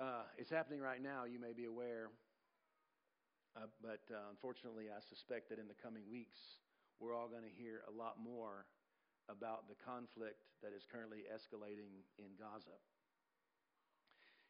Uh, 0.00 0.24
it's 0.40 0.48
happening 0.48 0.80
right 0.80 1.00
now, 1.00 1.28
you 1.28 1.36
may 1.36 1.52
be 1.52 1.68
aware, 1.68 2.08
uh, 3.52 3.68
but 3.84 4.00
uh, 4.08 4.32
unfortunately, 4.32 4.88
I 4.88 5.00
suspect 5.04 5.52
that 5.52 5.60
in 5.60 5.68
the 5.68 5.76
coming 5.76 6.08
weeks, 6.08 6.40
we're 7.00 7.12
all 7.12 7.28
going 7.28 7.44
to 7.44 7.52
hear 7.52 7.84
a 7.84 7.92
lot 7.92 8.16
more 8.16 8.64
about 9.28 9.68
the 9.68 9.76
conflict 9.76 10.40
that 10.64 10.72
is 10.72 10.88
currently 10.88 11.28
escalating 11.28 12.00
in 12.16 12.32
Gaza. 12.40 12.80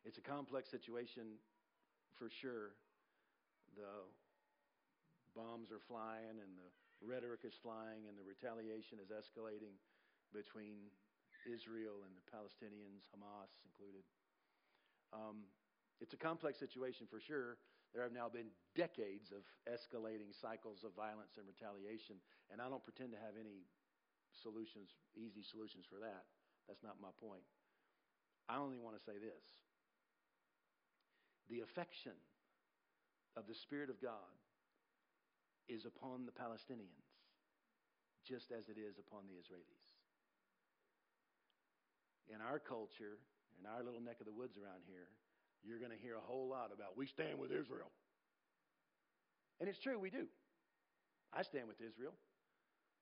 It's 0.07 0.19
a 0.19 0.27
complex 0.27 0.71
situation 0.71 1.43
for 2.15 2.31
sure. 2.31 2.79
The 3.75 4.07
bombs 5.35 5.75
are 5.75 5.83
flying 5.83 6.39
and 6.39 6.55
the 6.55 6.71
rhetoric 7.05 7.45
is 7.45 7.55
flying 7.61 8.09
and 8.09 8.17
the 8.17 8.25
retaliation 8.25 8.99
is 9.01 9.13
escalating 9.13 9.77
between 10.33 10.91
Israel 11.47 12.03
and 12.03 12.13
the 12.17 12.25
Palestinians, 12.27 13.07
Hamas 13.15 13.53
included. 13.63 14.03
Um, 15.15 15.47
it's 16.03 16.13
a 16.13 16.21
complex 16.21 16.59
situation 16.59 17.07
for 17.07 17.23
sure. 17.23 17.57
There 17.95 18.03
have 18.03 18.13
now 18.13 18.29
been 18.29 18.53
decades 18.75 19.33
of 19.33 19.47
escalating 19.65 20.35
cycles 20.35 20.85
of 20.85 20.93
violence 20.93 21.39
and 21.39 21.47
retaliation, 21.47 22.21
and 22.53 22.61
I 22.61 22.69
don't 22.69 22.85
pretend 22.85 23.15
to 23.17 23.21
have 23.23 23.39
any 23.39 23.65
solutions, 24.43 24.93
easy 25.17 25.41
solutions 25.41 25.87
for 25.89 26.03
that. 26.03 26.29
That's 26.69 26.83
not 26.83 27.01
my 27.01 27.15
point. 27.17 27.47
I 28.51 28.59
only 28.59 28.77
want 28.77 28.99
to 28.99 29.03
say 29.03 29.17
this 29.17 29.45
the 31.49 31.63
affection 31.63 32.19
of 33.39 33.47
the 33.47 33.55
Spirit 33.55 33.89
of 33.89 34.03
God 34.03 34.35
is 35.69 35.85
upon 35.85 36.27
the 36.27 36.35
Palestinians, 36.35 37.07
just 38.27 38.51
as 38.51 38.69
it 38.69 38.79
is 38.79 38.99
upon 38.99 39.27
the 39.27 39.35
Israelis. 39.39 39.87
In 42.27 42.43
our 42.43 42.59
culture, 42.59 43.23
in 43.59 43.67
our 43.67 43.83
little 43.83 44.03
neck 44.03 44.19
of 44.19 44.27
the 44.27 44.35
woods 44.35 44.59
around 44.59 44.83
here, 44.87 45.11
you're 45.63 45.79
going 45.79 45.95
to 45.95 45.99
hear 45.99 46.19
a 46.19 46.27
whole 46.27 46.47
lot 46.47 46.71
about 46.75 46.99
we 46.99 47.07
stand 47.07 47.39
with 47.39 47.51
Israel. 47.51 47.91
And 49.59 49.69
it's 49.69 49.81
true, 49.81 49.99
we 49.99 50.11
do. 50.11 50.27
I 51.33 51.43
stand 51.43 51.67
with 51.67 51.81
Israel. 51.81 52.15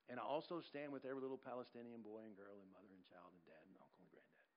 And 0.09 0.21
I 0.21 0.25
also 0.25 0.61
stand 0.61 0.93
with 0.93 1.09
every 1.09 1.25
little 1.25 1.41
Palestinian 1.41 2.05
boy 2.05 2.29
and 2.29 2.37
girl 2.37 2.61
and 2.61 2.69
mother 2.77 2.93
and 2.93 3.05
child 3.09 3.33
and 3.33 3.41
dad 3.49 3.65
and 3.65 3.77
uncle 3.81 4.01
and 4.05 4.11
granddad. 4.13 4.49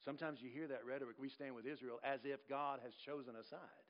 Sometimes 0.00 0.40
you 0.40 0.48
hear 0.48 0.68
that 0.72 0.88
rhetoric, 0.88 1.20
we 1.20 1.28
stand 1.28 1.52
with 1.52 1.68
Israel, 1.68 2.00
as 2.00 2.24
if 2.24 2.40
God 2.48 2.80
has 2.80 2.96
chosen 2.96 3.36
a 3.36 3.44
side. 3.44 3.84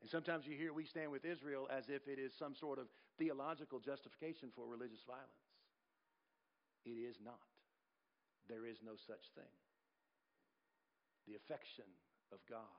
And 0.00 0.10
sometimes 0.10 0.46
you 0.46 0.56
hear 0.56 0.72
we 0.72 0.84
stand 0.84 1.10
with 1.10 1.24
Israel 1.24 1.68
as 1.70 1.88
if 1.88 2.06
it 2.06 2.18
is 2.18 2.32
some 2.38 2.54
sort 2.54 2.78
of 2.78 2.86
theological 3.18 3.80
justification 3.80 4.50
for 4.54 4.66
religious 4.66 5.02
violence. 5.06 5.46
It 6.84 7.00
is 7.00 7.16
not. 7.24 7.42
There 8.48 8.66
is 8.66 8.78
no 8.84 8.94
such 8.94 9.26
thing. 9.34 9.54
The 11.26 11.34
affection 11.34 11.90
of 12.30 12.38
God 12.48 12.78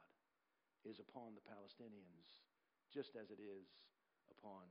is 0.86 1.00
upon 1.00 1.36
the 1.36 1.44
Palestinians 1.44 2.48
just 2.94 3.20
as 3.20 3.30
it 3.30 3.42
is 3.44 3.68
upon 4.32 4.64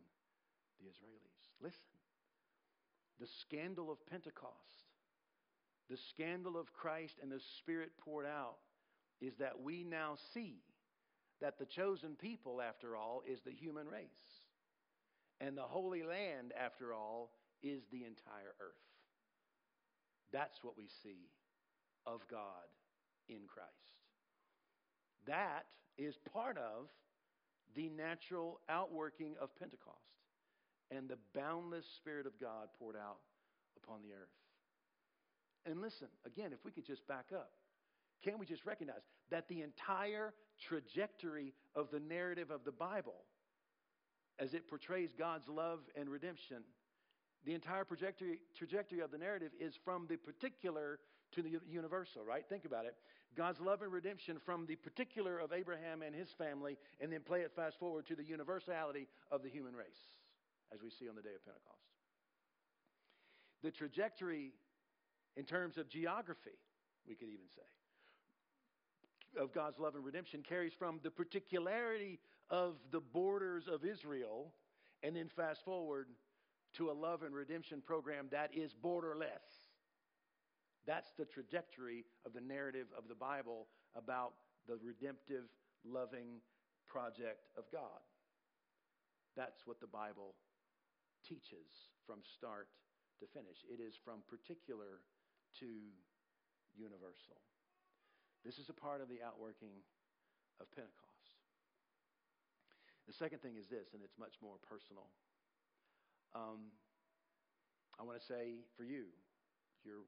the 0.81 0.89
Israelis. 0.89 1.43
Listen, 1.61 1.93
the 3.21 3.27
scandal 3.27 3.91
of 3.91 3.99
Pentecost, 4.09 4.89
the 5.91 5.97
scandal 5.97 6.57
of 6.57 6.73
Christ 6.73 7.17
and 7.23 7.31
the 7.31 7.41
Spirit 7.59 7.91
poured 7.99 8.27
out, 8.27 8.57
is 9.21 9.37
that 9.37 9.61
we 9.61 9.85
now 9.85 10.17
see 10.35 10.61
that 11.41 11.59
the 11.59 11.66
chosen 11.66 12.14
people, 12.14 12.61
after 12.61 12.97
all, 12.97 13.22
is 13.26 13.41
the 13.45 13.53
human 13.53 13.87
race. 13.87 14.07
And 15.41 15.57
the 15.57 15.62
Holy 15.62 16.03
Land, 16.03 16.53
after 16.59 16.95
all, 16.95 17.30
is 17.62 17.82
the 17.91 18.05
entire 18.05 18.55
earth. 18.61 18.87
That's 20.32 20.59
what 20.62 20.76
we 20.76 20.89
see 21.03 21.28
of 22.07 22.20
God 22.30 22.66
in 23.28 23.41
Christ. 23.47 23.70
That 25.26 25.66
is 25.99 26.14
part 26.32 26.57
of 26.57 26.89
the 27.74 27.89
natural 27.91 28.61
outworking 28.68 29.34
of 29.41 29.55
Pentecost 29.59 29.97
and 30.91 31.09
the 31.09 31.18
boundless 31.34 31.84
Spirit 31.97 32.26
of 32.26 32.39
God 32.41 32.68
poured 32.78 32.97
out 32.97 33.18
upon 33.82 34.01
the 34.03 34.14
earth. 34.14 34.28
And 35.66 35.80
listen, 35.80 36.09
again, 36.24 36.53
if 36.53 36.64
we 36.64 36.70
could 36.70 36.87
just 36.87 37.07
back 37.09 37.26
up, 37.34 37.51
can't 38.24 38.39
we 38.39 38.47
just 38.47 38.64
recognize 38.64 39.03
that 39.30 39.49
the 39.49 39.62
entire 39.62 40.32
trajectory 40.61 41.53
of 41.75 41.91
the 41.91 42.01
narrative 42.01 42.51
of 42.51 42.65
the 42.65 42.73
Bible, 42.73 43.25
as 44.39 44.55
it 44.55 44.69
portrays 44.69 45.11
God's 45.19 45.49
love 45.49 45.81
and 45.95 46.09
redemption, 46.09 46.63
the 47.45 47.55
entire 47.55 47.85
trajectory, 47.85 48.41
trajectory 48.57 49.01
of 49.01 49.11
the 49.11 49.19
narrative 49.19 49.53
is 49.61 49.75
from 49.85 50.07
the 50.09 50.17
particular 50.17 50.99
to 51.33 51.43
the 51.43 51.61
universal, 51.69 52.25
right? 52.25 52.45
Think 52.49 52.65
about 52.65 52.87
it. 52.87 52.95
God's 53.37 53.61
love 53.61 53.83
and 53.83 53.93
redemption 53.93 54.39
from 54.45 54.67
the 54.67 54.77
particular 54.77 55.39
of 55.39 55.53
Abraham 55.53 56.03
and 56.03 56.15
his 56.15 56.31
family, 56.39 56.77
and 57.01 57.13
then 57.13 57.21
play 57.21 57.41
it 57.41 57.53
fast 57.55 57.79
forward 57.79 58.07
to 58.07 58.17
the 58.17 58.25
universality 58.25 59.09
of 59.31 59.43
the 59.43 59.49
human 59.49 59.75
race, 59.75 60.17
as 60.73 60.83
we 60.83 60.91
see 60.91 61.09
on 61.09 61.15
the 61.15 61.23
day 61.23 61.35
of 61.35 61.45
Pentecost. 61.45 61.77
The 63.63 63.71
trajectory 63.71 64.53
in 65.37 65.45
terms 65.45 65.77
of 65.77 65.89
geography, 65.89 66.59
we 67.07 67.15
could 67.15 67.29
even 67.29 67.47
say, 67.55 67.63
of 69.41 69.53
God's 69.53 69.78
love 69.78 69.95
and 69.95 70.05
redemption 70.05 70.43
carries 70.47 70.72
from 70.72 71.01
the 71.03 71.11
particularity 71.11 72.18
of 72.51 72.76
the 72.91 73.01
borders 73.01 73.64
of 73.70 73.84
Israel, 73.84 74.53
and 75.03 75.16
then 75.16 75.28
fast 75.34 75.64
forward 75.64 76.09
to 76.76 76.91
a 76.91 76.93
love 76.93 77.22
and 77.22 77.34
redemption 77.34 77.82
program 77.84 78.26
that 78.30 78.51
is 78.55 78.74
borderless. 78.74 79.70
That's 80.87 81.12
the 81.18 81.24
trajectory 81.24 82.05
of 82.24 82.32
the 82.32 82.41
narrative 82.41 82.87
of 82.97 83.09
the 83.09 83.14
Bible 83.14 83.66
about 83.97 84.34
the 84.68 84.78
redemptive, 84.84 85.45
loving 85.84 86.41
project 86.87 87.49
of 87.59 87.64
God. 87.72 88.03
That's 89.37 89.66
what 89.66 89.80
the 89.80 89.87
Bible 89.87 90.34
teaches 91.26 91.91
from 92.07 92.20
start 92.22 92.68
to 93.20 93.26
finish. 93.26 93.59
It 93.68 93.82
is 93.82 93.95
from 94.05 94.22
particular 94.28 95.03
to 95.61 95.66
universal. 96.76 97.41
This 98.47 98.63
is 98.63 98.71
a 98.71 98.79
part 98.79 99.03
of 99.03 99.11
the 99.11 99.19
outworking 99.27 99.83
of 100.63 100.71
Pentecost. 100.71 101.35
The 103.11 103.13
second 103.19 103.43
thing 103.43 103.59
is 103.59 103.67
this, 103.67 103.91
and 103.91 104.07
it's 104.07 104.15
much 104.15 104.39
more 104.39 104.55
personal. 104.63 105.11
Um, 106.31 106.71
I 107.99 108.07
want 108.07 108.23
to 108.23 108.23
say 108.23 108.63
for 108.79 108.87
you, 108.87 109.11
if 109.75 109.83
you're 109.83 110.07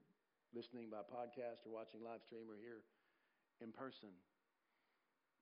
listening 0.55 0.86
by 0.86 1.03
podcast 1.03 1.66
or 1.66 1.74
watching 1.74 1.99
live 1.99 2.22
stream 2.22 2.47
or 2.47 2.55
here 2.55 2.86
in 3.59 3.74
person, 3.74 4.14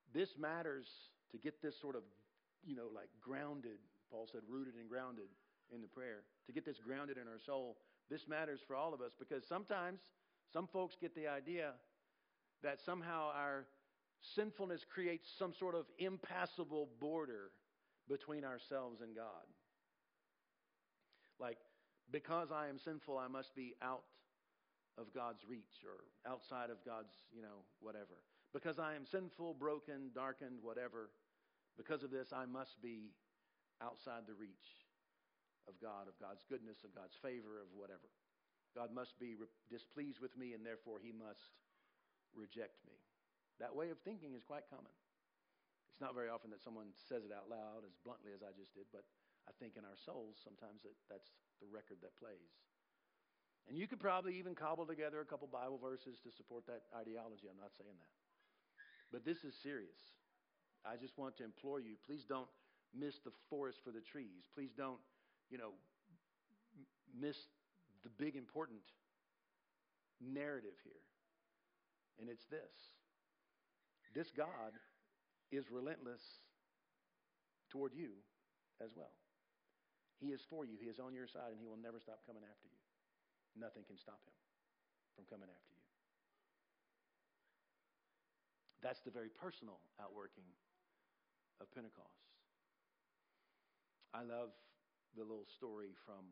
this 0.09 0.33
matters 0.33 0.89
to 1.29 1.37
get 1.37 1.61
this 1.61 1.77
sort 1.77 1.93
of, 1.93 2.01
you 2.65 2.73
know, 2.73 2.89
like 2.89 3.13
grounded. 3.21 3.77
Paul 4.09 4.25
said, 4.25 4.41
rooted 4.49 4.73
and 4.73 4.89
grounded 4.89 5.29
in 5.69 5.85
the 5.85 5.91
prayer. 5.91 6.25
To 6.47 6.51
get 6.51 6.65
this 6.65 6.81
grounded 6.81 7.21
in 7.21 7.29
our 7.29 7.37
soul, 7.45 7.77
this 8.09 8.25
matters 8.25 8.65
for 8.65 8.73
all 8.73 8.89
of 8.93 9.05
us 9.05 9.13
because 9.13 9.45
sometimes 9.45 10.01
some 10.49 10.65
folks 10.65 10.97
get 10.99 11.13
the 11.13 11.27
idea 11.27 11.77
that 12.63 12.79
somehow 12.85 13.31
our 13.33 13.65
sinfulness 14.35 14.81
creates 14.93 15.27
some 15.37 15.53
sort 15.59 15.75
of 15.75 15.85
impassable 15.99 16.89
border 16.99 17.51
between 18.09 18.43
ourselves 18.43 19.01
and 19.01 19.15
God. 19.15 19.45
Like, 21.39 21.57
because 22.11 22.49
I 22.51 22.67
am 22.67 22.79
sinful, 22.79 23.17
I 23.17 23.27
must 23.27 23.53
be 23.55 23.75
out 23.81 24.03
of 24.97 25.13
God's 25.13 25.45
reach 25.47 25.85
or 25.85 26.01
outside 26.29 26.69
of 26.69 26.77
God's, 26.85 27.13
you 27.35 27.41
know, 27.41 27.61
whatever. 27.79 28.17
Because 28.53 28.79
I 28.79 28.95
am 28.95 29.05
sinful, 29.05 29.53
broken, 29.59 30.09
darkened, 30.15 30.59
whatever, 30.63 31.11
because 31.77 32.01
of 32.01 32.09
this, 32.09 32.33
I 32.33 32.45
must 32.49 32.81
be 32.81 33.13
outside 33.83 34.25
the 34.25 34.33
reach 34.33 34.67
of 35.69 35.77
God, 35.77 36.09
of 36.09 36.17
God's 36.17 36.41
goodness, 36.49 36.81
of 36.81 36.95
God's 36.95 37.13
favor, 37.21 37.61
of 37.61 37.69
whatever. 37.75 38.09
God 38.73 38.89
must 38.89 39.13
be 39.19 39.37
displeased 39.69 40.17
with 40.17 40.33
me, 40.33 40.53
and 40.53 40.65
therefore 40.65 40.97
he 40.97 41.13
must 41.13 41.53
reject 42.37 42.79
me. 42.85 42.95
That 43.59 43.73
way 43.73 43.89
of 43.89 43.97
thinking 44.05 44.37
is 44.37 44.45
quite 44.45 44.69
common. 44.69 44.93
It's 45.89 45.99
not 45.99 46.13
very 46.13 46.29
often 46.29 46.53
that 46.53 46.61
someone 46.61 46.93
says 46.93 47.25
it 47.25 47.33
out 47.33 47.49
loud 47.49 47.81
as 47.81 47.97
bluntly 48.05 48.29
as 48.29 48.45
I 48.45 48.53
just 48.53 48.77
did, 48.77 48.85
but 48.93 49.01
I 49.49 49.51
think 49.57 49.73
in 49.73 49.83
our 49.83 49.97
souls, 49.97 50.37
sometimes 50.37 50.85
that, 50.85 50.93
that's 51.09 51.33
the 51.57 51.65
record 51.65 51.97
that 52.05 52.13
plays. 52.21 52.53
And 53.65 53.75
you 53.75 53.89
could 53.89 53.99
probably 53.99 54.37
even 54.37 54.53
cobble 54.53 54.85
together 54.85 55.19
a 55.19 55.27
couple 55.27 55.49
Bible 55.49 55.81
verses 55.81 56.21
to 56.21 56.29
support 56.29 56.69
that 56.69 56.85
ideology. 56.93 57.49
I'm 57.49 57.59
not 57.59 57.73
saying 57.75 57.97
that. 57.97 58.13
But 59.09 59.25
this 59.25 59.41
is 59.41 59.57
serious. 59.57 60.15
I 60.85 60.95
just 60.95 61.17
want 61.17 61.35
to 61.41 61.43
implore 61.43 61.81
you 61.81 61.97
please 62.05 62.23
don't 62.23 62.47
miss 62.95 63.19
the 63.25 63.33
forest 63.49 63.81
for 63.83 63.91
the 63.91 63.99
trees. 63.99 64.47
Please 64.53 64.71
don't 64.77 65.01
you 65.49 65.57
know, 65.57 65.71
miss 67.19 67.37
the 68.03 68.09
big 68.09 68.35
important 68.35 68.83
narrative 70.21 70.75
here. 70.83 71.01
And 72.19 72.29
it's 72.29 72.45
this 72.49 72.73
this 74.15 74.31
God 74.33 74.73
is 75.51 75.69
relentless 75.69 76.21
toward 77.69 77.93
you 77.93 78.17
as 78.81 78.89
well. 78.95 79.13
He 80.17 80.33
is 80.33 80.41
for 80.49 80.65
you, 80.65 80.73
He 80.81 80.89
is 80.89 80.97
on 80.97 81.13
your 81.13 81.29
side, 81.29 81.53
and 81.53 81.61
He 81.61 81.69
will 81.69 81.77
never 81.77 82.01
stop 82.01 82.25
coming 82.25 82.41
after 82.41 82.65
you. 82.65 82.81
Nothing 83.53 83.85
can 83.85 83.97
stop 83.97 84.17
Him 84.25 84.33
from 85.13 85.29
coming 85.29 85.49
after 85.49 85.73
you. 85.77 85.85
That's 88.81 89.01
the 89.05 89.13
very 89.13 89.29
personal 89.29 89.77
outworking 90.01 90.49
of 91.61 91.69
Pentecost. 91.73 92.25
I 94.13 94.25
love 94.25 94.53
the 95.13 95.25
little 95.25 95.49
story 95.49 95.93
from 96.05 96.25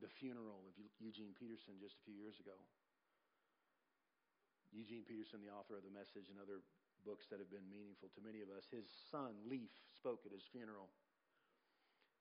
the 0.00 0.08
funeral 0.08 0.64
of 0.68 0.74
Eugene 1.00 1.32
Peterson 1.36 1.76
just 1.80 1.96
a 2.00 2.04
few 2.04 2.16
years 2.16 2.36
ago. 2.40 2.56
Eugene 4.78 5.02
Peterson, 5.02 5.42
the 5.42 5.50
author 5.50 5.74
of 5.74 5.82
The 5.82 5.90
Message 5.90 6.30
and 6.30 6.38
other 6.38 6.62
books 7.02 7.26
that 7.34 7.42
have 7.42 7.50
been 7.50 7.66
meaningful 7.66 8.14
to 8.14 8.22
many 8.22 8.38
of 8.46 8.50
us, 8.54 8.70
his 8.70 8.86
son, 9.10 9.34
Leif, 9.50 9.74
spoke 9.98 10.22
at 10.22 10.30
his 10.30 10.46
funeral. 10.54 10.86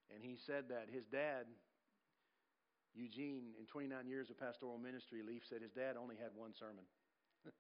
And 0.09 0.25
he 0.25 0.41
said 0.41 0.73
that 0.73 0.89
his 0.89 1.05
dad, 1.05 1.45
Eugene, 2.97 3.53
in 3.61 3.69
29 3.69 3.93
years 4.09 4.33
of 4.33 4.41
pastoral 4.41 4.81
ministry, 4.81 5.21
Leif 5.21 5.45
said 5.45 5.61
his 5.61 5.77
dad 5.77 6.01
only 6.01 6.17
had 6.17 6.33
one 6.33 6.57
sermon. 6.57 6.89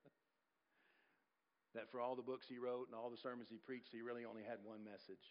that 1.77 1.93
for 1.93 2.01
all 2.01 2.17
the 2.17 2.25
books 2.25 2.49
he 2.49 2.57
wrote 2.57 2.89
and 2.89 2.97
all 2.97 3.13
the 3.13 3.21
sermons 3.21 3.53
he 3.53 3.61
preached, 3.61 3.93
he 3.93 4.01
really 4.01 4.25
only 4.25 4.41
had 4.41 4.65
one 4.65 4.81
message. 4.81 5.21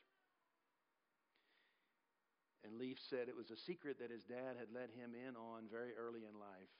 And 2.62 2.78
Leif 2.78 3.02
said 3.02 3.26
it 3.26 3.34
was 3.34 3.50
a 3.50 3.58
secret 3.58 3.98
that 3.98 4.14
his 4.14 4.22
dad 4.22 4.54
had 4.58 4.70
let 4.70 4.94
him 4.94 5.10
in 5.14 5.34
on 5.34 5.66
very 5.66 5.90
early 5.98 6.22
in 6.22 6.38
life. 6.38 6.70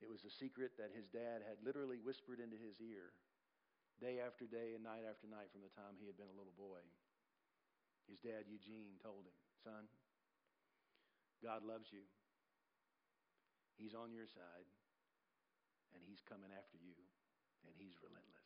It 0.00 0.08
was 0.08 0.24
a 0.24 0.32
secret 0.32 0.76
that 0.80 0.96
his 0.96 1.08
dad 1.12 1.44
had 1.44 1.60
literally 1.60 2.00
whispered 2.00 2.40
into 2.40 2.56
his 2.56 2.80
ear 2.80 3.12
day 4.00 4.16
after 4.20 4.48
day 4.48 4.72
and 4.72 4.80
night 4.80 5.04
after 5.04 5.28
night 5.28 5.52
from 5.52 5.60
the 5.60 5.72
time 5.76 6.00
he 6.00 6.08
had 6.08 6.16
been 6.16 6.32
a 6.32 6.38
little 6.40 6.56
boy. 6.56 6.80
His 8.08 8.16
dad, 8.18 8.48
Eugene, 8.48 8.96
told 9.04 9.28
him, 9.28 9.36
Son, 9.60 9.84
God 11.44 11.62
loves 11.64 11.92
you. 11.92 12.04
He's 13.80 13.96
on 13.96 14.12
your 14.12 14.28
side, 14.28 14.68
and 15.96 16.04
He's 16.04 16.20
coming 16.20 16.52
after 16.52 16.76
you, 16.76 16.92
and 17.64 17.72
He's 17.80 17.96
relentless. 18.04 18.44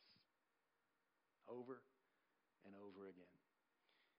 Over 1.51 1.83
and 2.63 2.71
over 2.79 3.11
again. 3.11 3.35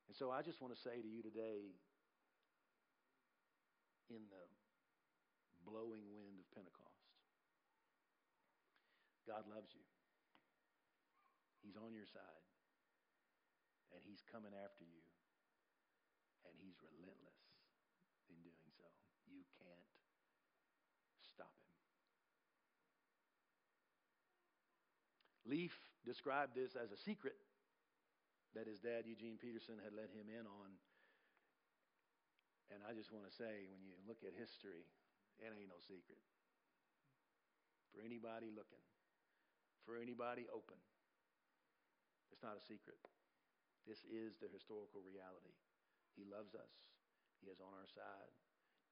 And 0.08 0.14
so 0.14 0.28
I 0.28 0.44
just 0.44 0.60
want 0.60 0.76
to 0.76 0.80
say 0.80 1.00
to 1.00 1.08
you 1.08 1.24
today, 1.24 1.72
in 4.06 4.22
the 4.30 4.44
blowing 5.66 6.06
wind 6.14 6.38
of 6.38 6.45
God 9.26 9.42
loves 9.50 9.74
you. 9.74 9.82
He's 11.60 11.74
on 11.74 11.90
your 11.92 12.06
side, 12.06 12.46
and 13.90 13.98
He's 14.06 14.22
coming 14.30 14.54
after 14.54 14.86
you, 14.86 15.02
and 16.46 16.54
He's 16.62 16.78
relentless 16.78 17.42
in 18.30 18.38
doing 18.46 18.70
so. 18.78 18.86
You 19.26 19.42
can't 19.58 19.90
stop 21.18 21.58
Him. 21.66 21.74
Leif 25.50 25.74
described 26.06 26.54
this 26.54 26.78
as 26.78 26.94
a 26.94 26.98
secret 26.98 27.34
that 28.56 28.64
his 28.64 28.80
dad, 28.80 29.04
Eugene 29.04 29.36
Peterson, 29.36 29.76
had 29.84 29.92
let 29.92 30.08
him 30.14 30.32
in 30.32 30.48
on. 30.48 30.70
And 32.72 32.80
I 32.88 32.96
just 32.96 33.12
want 33.12 33.28
to 33.28 33.34
say, 33.34 33.68
when 33.68 33.84
you 33.84 33.92
look 34.08 34.24
at 34.24 34.32
history, 34.32 34.88
it 35.38 35.52
ain't 35.52 35.68
no 35.68 35.78
secret. 35.84 36.18
For 37.92 38.00
anybody 38.00 38.48
looking, 38.48 38.82
for 39.86 39.94
anybody 39.94 40.50
open, 40.50 40.76
it's 42.34 42.42
not 42.42 42.58
a 42.58 42.64
secret. 42.66 42.98
This 43.86 44.02
is 44.02 44.34
the 44.42 44.50
historical 44.50 44.98
reality. 45.06 45.54
He 46.18 46.26
loves 46.26 46.58
us, 46.58 46.74
He 47.38 47.46
is 47.46 47.62
on 47.62 47.70
our 47.70 47.86
side, 47.86 48.34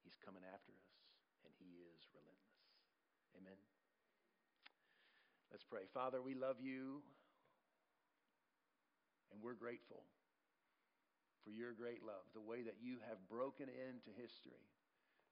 He's 0.07 0.15
coming 0.23 0.47
after 0.47 0.71
us, 0.71 0.95
and 1.43 1.51
He 1.59 1.83
is 1.83 2.07
relentless. 2.15 2.63
Amen. 3.35 3.59
Let's 5.51 5.67
pray. 5.67 5.91
Father, 5.91 6.23
we 6.23 6.39
love 6.39 6.63
you. 6.63 7.03
And 9.35 9.43
we're 9.43 9.59
grateful 9.59 10.07
for 11.43 11.51
your 11.51 11.75
great 11.75 12.07
love, 12.07 12.23
the 12.39 12.41
way 12.41 12.63
that 12.63 12.79
you 12.79 13.03
have 13.11 13.19
broken 13.27 13.67
into 13.67 14.15
history 14.15 14.63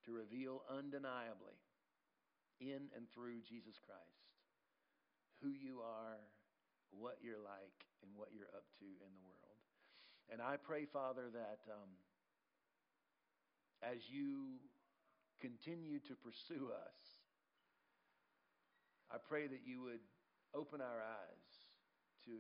to 0.03 0.11
reveal 0.11 0.67
undeniably 0.67 1.55
in 2.59 2.91
and 2.99 3.07
through 3.15 3.47
Jesus 3.47 3.79
Christ 3.79 4.32
who 5.43 5.51
you 5.51 5.83
are, 5.83 6.23
what 6.95 7.19
you're 7.19 7.43
like, 7.43 7.79
and 8.07 8.15
what 8.15 8.31
you're 8.31 8.51
up 8.55 8.65
to 8.79 8.87
in 8.87 9.11
the 9.11 9.25
world. 9.27 9.59
And 10.31 10.39
I 10.39 10.57
pray, 10.57 10.87
Father, 10.87 11.27
that 11.35 11.67
um, 11.67 11.91
as 13.83 13.99
you 14.07 14.63
continue 15.43 15.99
to 16.07 16.15
pursue 16.15 16.71
us, 16.71 16.99
I 19.11 19.19
pray 19.19 19.51
that 19.51 19.67
you 19.67 19.83
would 19.83 20.03
open 20.55 20.79
our 20.79 21.03
eyes 21.03 21.49
to 22.31 22.35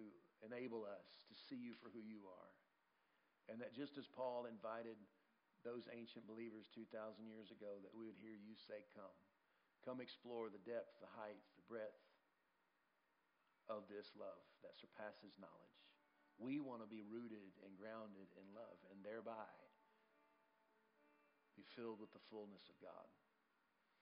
enable 0.46 0.86
us 0.86 1.06
to 1.26 1.34
see 1.50 1.58
you 1.58 1.74
for 1.82 1.90
who 1.90 2.00
you 2.00 2.22
are. 2.30 2.52
And 3.50 3.58
that 3.58 3.74
just 3.74 3.98
as 3.98 4.06
Paul 4.06 4.46
invited 4.46 4.96
those 5.66 5.90
ancient 5.90 6.26
believers 6.30 6.70
2,000 6.74 7.26
years 7.26 7.50
ago, 7.50 7.82
that 7.82 7.94
we 7.94 8.06
would 8.06 8.18
hear 8.18 8.34
you 8.34 8.54
say, 8.70 8.86
Come. 8.94 9.18
Come 9.82 9.98
explore 9.98 10.46
the 10.46 10.62
depth, 10.62 10.94
the 11.02 11.10
height, 11.18 11.42
the 11.58 11.66
breadth 11.66 11.98
of 13.72 13.88
this 13.88 14.12
love 14.14 14.44
that 14.60 14.76
surpasses 14.76 15.40
knowledge. 15.40 15.80
We 16.36 16.60
want 16.60 16.84
to 16.84 16.88
be 16.88 17.04
rooted 17.04 17.56
and 17.64 17.76
grounded 17.76 18.28
in 18.36 18.46
love 18.52 18.78
and 18.92 19.00
thereby 19.00 19.48
be 21.56 21.64
filled 21.76 22.00
with 22.00 22.12
the 22.12 22.24
fullness 22.32 22.68
of 22.68 22.76
God. 22.80 23.08